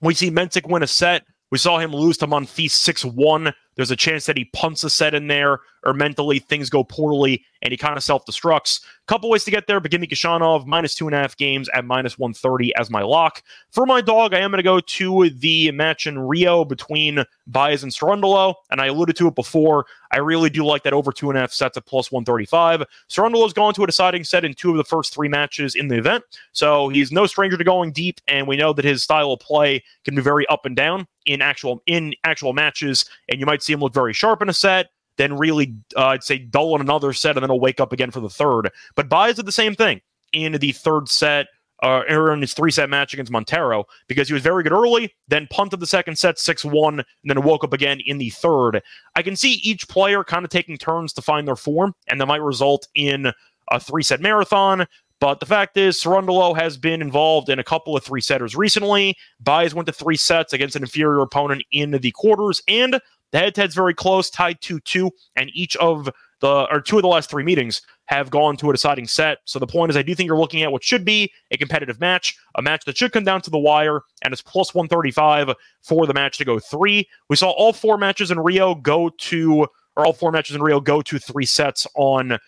we 0.00 0.14
see 0.14 0.30
Mensik 0.30 0.68
win 0.68 0.82
a 0.82 0.86
set, 0.86 1.24
we 1.50 1.58
saw 1.58 1.78
him 1.78 1.92
lose 1.92 2.18
to 2.18 2.26
Monfils 2.26 2.72
6 2.72 3.04
1. 3.04 3.52
There's 3.76 3.90
a 3.90 3.96
chance 3.96 4.26
that 4.26 4.36
he 4.36 4.44
punts 4.46 4.84
a 4.84 4.90
set 4.90 5.14
in 5.14 5.26
there 5.26 5.60
or 5.84 5.92
mentally 5.92 6.38
things 6.38 6.70
go 6.70 6.84
poorly 6.84 7.44
and 7.64 7.72
he 7.72 7.76
kind 7.76 7.96
of 7.96 8.04
self 8.04 8.24
destructs. 8.26 8.84
Couple 9.06 9.28
ways 9.28 9.44
to 9.44 9.50
get 9.50 9.66
there, 9.66 9.80
but 9.80 9.90
give 9.90 10.00
me 10.00 10.06
Khachanov 10.06 10.64
minus 10.64 10.94
two 10.94 11.06
and 11.06 11.14
a 11.14 11.18
half 11.18 11.36
games 11.36 11.68
at 11.74 11.84
minus 11.84 12.18
130 12.18 12.74
as 12.76 12.90
my 12.90 13.02
lock. 13.02 13.42
For 13.70 13.84
my 13.84 14.00
dog, 14.00 14.32
I 14.32 14.38
am 14.38 14.50
going 14.50 14.58
to 14.58 14.62
go 14.62 14.80
to 14.80 15.30
the 15.30 15.70
match 15.72 16.06
in 16.06 16.18
Rio 16.18 16.64
between 16.64 17.22
Baez 17.46 17.82
and 17.82 17.92
Cerundolo, 17.92 18.54
and 18.70 18.80
I 18.80 18.86
alluded 18.86 19.16
to 19.16 19.28
it 19.28 19.34
before. 19.34 19.84
I 20.10 20.18
really 20.18 20.48
do 20.48 20.64
like 20.64 20.84
that 20.84 20.94
over 20.94 21.12
two 21.12 21.28
and 21.28 21.36
a 21.36 21.40
half 21.40 21.52
sets 21.52 21.76
at 21.76 21.84
plus 21.84 22.12
135. 22.12 22.84
Cerundolo's 23.10 23.52
gone 23.52 23.74
to 23.74 23.82
a 23.82 23.86
deciding 23.86 24.24
set 24.24 24.44
in 24.44 24.54
two 24.54 24.70
of 24.70 24.76
the 24.76 24.84
first 24.84 25.12
three 25.12 25.28
matches 25.28 25.74
in 25.74 25.88
the 25.88 25.98
event, 25.98 26.24
so 26.52 26.88
he's 26.88 27.12
no 27.12 27.26
stranger 27.26 27.58
to 27.58 27.64
going 27.64 27.92
deep, 27.92 28.20
and 28.28 28.46
we 28.46 28.56
know 28.56 28.72
that 28.72 28.84
his 28.84 29.02
style 29.02 29.32
of 29.32 29.40
play 29.40 29.82
can 30.04 30.14
be 30.14 30.22
very 30.22 30.46
up 30.46 30.64
and 30.64 30.76
down 30.76 31.06
in 31.26 31.42
actual 31.42 31.82
in 31.86 32.14
actual 32.24 32.52
matches, 32.54 33.04
and 33.28 33.38
you 33.38 33.44
might 33.46 33.62
see 33.62 33.72
him 33.72 33.80
look 33.80 33.94
very 33.94 34.12
sharp 34.12 34.40
in 34.40 34.48
a 34.48 34.54
set 34.54 34.88
then 35.16 35.36
really, 35.36 35.74
uh, 35.96 36.06
I'd 36.06 36.24
say, 36.24 36.38
dull 36.38 36.74
in 36.74 36.80
another 36.80 37.12
set, 37.12 37.36
and 37.36 37.42
then 37.42 37.50
he'll 37.50 37.60
wake 37.60 37.80
up 37.80 37.92
again 37.92 38.10
for 38.10 38.20
the 38.20 38.28
third. 38.28 38.70
But 38.94 39.08
Baez 39.08 39.36
did 39.36 39.46
the 39.46 39.52
same 39.52 39.74
thing 39.74 40.00
in 40.32 40.52
the 40.52 40.72
third 40.72 41.08
set. 41.08 41.46
Uh, 41.82 42.02
or 42.08 42.32
in 42.32 42.40
his 42.40 42.54
three 42.54 42.70
set 42.70 42.88
match 42.88 43.12
against 43.12 43.32
Monteiro 43.32 43.84
because 44.06 44.28
he 44.28 44.32
was 44.32 44.42
very 44.42 44.62
good 44.62 44.72
early, 44.72 45.12
then 45.28 45.46
punted 45.50 45.80
the 45.80 45.86
second 45.86 46.16
set 46.16 46.38
6 46.38 46.64
1, 46.64 47.00
and 47.00 47.04
then 47.24 47.42
woke 47.42 47.64
up 47.64 47.74
again 47.74 48.00
in 48.06 48.16
the 48.16 48.30
third. 48.30 48.80
I 49.16 49.22
can 49.22 49.36
see 49.36 49.54
each 49.54 49.86
player 49.88 50.24
kind 50.24 50.44
of 50.44 50.50
taking 50.50 50.78
turns 50.78 51.12
to 51.14 51.20
find 51.20 51.46
their 51.46 51.56
form, 51.56 51.92
and 52.08 52.18
that 52.20 52.26
might 52.26 52.40
result 52.40 52.86
in 52.94 53.32
a 53.70 53.80
three 53.80 54.04
set 54.04 54.20
marathon. 54.20 54.86
But 55.20 55.40
the 55.40 55.46
fact 55.46 55.76
is, 55.76 55.96
Cerundolo 55.96 56.56
has 56.56 56.76
been 56.76 57.00
involved 57.00 57.48
in 57.48 57.58
a 57.58 57.64
couple 57.64 57.96
of 57.96 58.04
three 58.04 58.20
setters 58.20 58.54
recently. 58.54 59.16
Baez 59.40 59.74
went 59.74 59.86
to 59.86 59.92
three 59.92 60.16
sets 60.16 60.52
against 60.52 60.76
an 60.76 60.82
inferior 60.82 61.20
opponent 61.20 61.64
in 61.72 61.92
the 61.92 62.10
quarters, 62.10 62.62
and 62.68 63.00
the 63.34 63.40
head 63.40 63.54
to 63.56 63.62
head's 63.62 63.74
very 63.74 63.94
close, 63.94 64.30
tied 64.30 64.60
2 64.60 64.78
2, 64.78 65.10
and 65.34 65.50
each 65.54 65.74
of 65.76 66.08
the, 66.38 66.68
or 66.70 66.80
two 66.80 66.96
of 66.96 67.02
the 67.02 67.08
last 67.08 67.28
three 67.28 67.42
meetings 67.42 67.82
have 68.04 68.30
gone 68.30 68.56
to 68.58 68.70
a 68.70 68.72
deciding 68.72 69.08
set. 69.08 69.38
So 69.44 69.58
the 69.58 69.66
point 69.66 69.90
is, 69.90 69.96
I 69.96 70.02
do 70.02 70.14
think 70.14 70.28
you're 70.28 70.38
looking 70.38 70.62
at 70.62 70.70
what 70.70 70.84
should 70.84 71.04
be 71.04 71.32
a 71.50 71.56
competitive 71.56 71.98
match, 71.98 72.36
a 72.54 72.62
match 72.62 72.84
that 72.84 72.96
should 72.96 73.10
come 73.10 73.24
down 73.24 73.42
to 73.42 73.50
the 73.50 73.58
wire, 73.58 74.02
and 74.22 74.32
it's 74.32 74.40
plus 74.40 74.72
135 74.72 75.50
for 75.82 76.06
the 76.06 76.14
match 76.14 76.38
to 76.38 76.44
go 76.44 76.60
three. 76.60 77.08
We 77.28 77.34
saw 77.34 77.50
all 77.50 77.72
four 77.72 77.98
matches 77.98 78.30
in 78.30 78.38
Rio 78.38 78.76
go 78.76 79.08
to, 79.08 79.66
or 79.96 80.06
all 80.06 80.12
four 80.12 80.30
matches 80.30 80.54
in 80.54 80.62
Rio 80.62 80.78
go 80.78 81.02
to 81.02 81.18
three 81.18 81.46
sets 81.46 81.88
on 81.96 82.38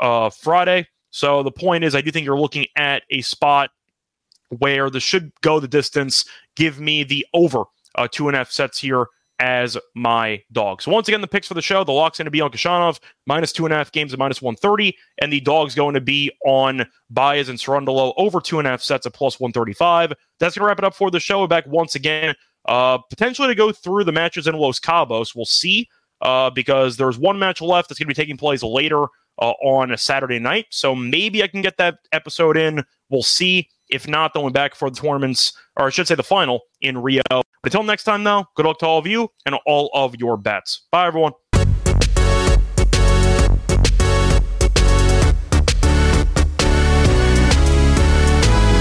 uh, 0.00 0.30
Friday. 0.30 0.88
So 1.10 1.42
the 1.42 1.52
point 1.52 1.84
is, 1.84 1.94
I 1.94 2.00
do 2.00 2.10
think 2.10 2.24
you're 2.24 2.40
looking 2.40 2.66
at 2.76 3.02
a 3.10 3.20
spot 3.20 3.72
where 4.48 4.88
this 4.88 5.02
should 5.02 5.32
go 5.42 5.60
the 5.60 5.68
distance. 5.68 6.24
Give 6.56 6.80
me 6.80 7.04
the 7.04 7.26
over 7.34 7.64
uh, 7.96 8.08
two 8.10 8.26
and 8.28 8.34
a 8.34 8.38
half 8.38 8.50
sets 8.50 8.78
here 8.78 9.06
as 9.40 9.76
my 9.94 10.40
dog. 10.52 10.82
So 10.82 10.92
once 10.92 11.08
again, 11.08 11.22
the 11.22 11.26
picks 11.26 11.48
for 11.48 11.54
the 11.54 11.62
show, 11.62 11.82
the 11.82 11.92
lock's 11.92 12.18
going 12.18 12.26
to 12.26 12.30
be 12.30 12.42
on 12.42 12.50
Khachanov, 12.50 13.00
minus 13.26 13.52
two 13.52 13.64
and 13.64 13.72
a 13.72 13.76
half 13.76 13.90
games 13.90 14.12
at 14.12 14.18
minus 14.18 14.40
130, 14.40 14.96
and 15.20 15.32
the 15.32 15.40
dog's 15.40 15.74
going 15.74 15.94
to 15.94 16.00
be 16.00 16.30
on 16.44 16.86
Baez 17.08 17.48
and 17.48 17.58
Cerundolo 17.58 18.12
over 18.16 18.40
two 18.40 18.58
and 18.58 18.68
a 18.68 18.70
half 18.70 18.82
sets 18.82 19.06
at 19.06 19.14
plus 19.14 19.40
135. 19.40 20.12
That's 20.38 20.56
going 20.56 20.64
to 20.64 20.68
wrap 20.68 20.78
it 20.78 20.84
up 20.84 20.94
for 20.94 21.10
the 21.10 21.18
show. 21.18 21.40
We're 21.40 21.48
back 21.48 21.66
once 21.66 21.94
again, 21.94 22.34
uh, 22.66 22.98
potentially 22.98 23.48
to 23.48 23.54
go 23.54 23.72
through 23.72 24.04
the 24.04 24.12
matches 24.12 24.46
in 24.46 24.54
Los 24.54 24.78
Cabos. 24.78 25.34
We'll 25.34 25.46
see, 25.46 25.88
uh, 26.20 26.50
because 26.50 26.98
there's 26.98 27.18
one 27.18 27.38
match 27.38 27.62
left 27.62 27.88
that's 27.88 27.98
going 27.98 28.08
to 28.08 28.14
be 28.14 28.22
taking 28.22 28.36
place 28.36 28.62
later 28.62 29.06
uh, 29.38 29.52
on 29.62 29.90
a 29.90 29.96
Saturday 29.96 30.38
night. 30.38 30.66
So 30.70 30.94
maybe 30.94 31.42
I 31.42 31.46
can 31.46 31.62
get 31.62 31.78
that 31.78 31.98
episode 32.12 32.58
in. 32.58 32.84
We'll 33.08 33.22
see. 33.22 33.68
If 33.90 34.08
not, 34.08 34.34
then 34.34 34.42
we're 34.42 34.50
back 34.50 34.74
for 34.74 34.90
the 34.90 34.96
tournaments, 34.96 35.52
or 35.76 35.86
I 35.86 35.90
should 35.90 36.06
say 36.06 36.14
the 36.14 36.22
final 36.22 36.60
in 36.80 36.98
Rio. 36.98 37.22
But 37.28 37.44
until 37.64 37.82
next 37.82 38.04
time, 38.04 38.24
though, 38.24 38.44
good 38.56 38.66
luck 38.66 38.78
to 38.78 38.86
all 38.86 38.98
of 38.98 39.06
you 39.06 39.28
and 39.46 39.56
all 39.66 39.90
of 39.94 40.14
your 40.16 40.36
bets. 40.36 40.86
Bye, 40.90 41.06
everyone. 41.06 41.32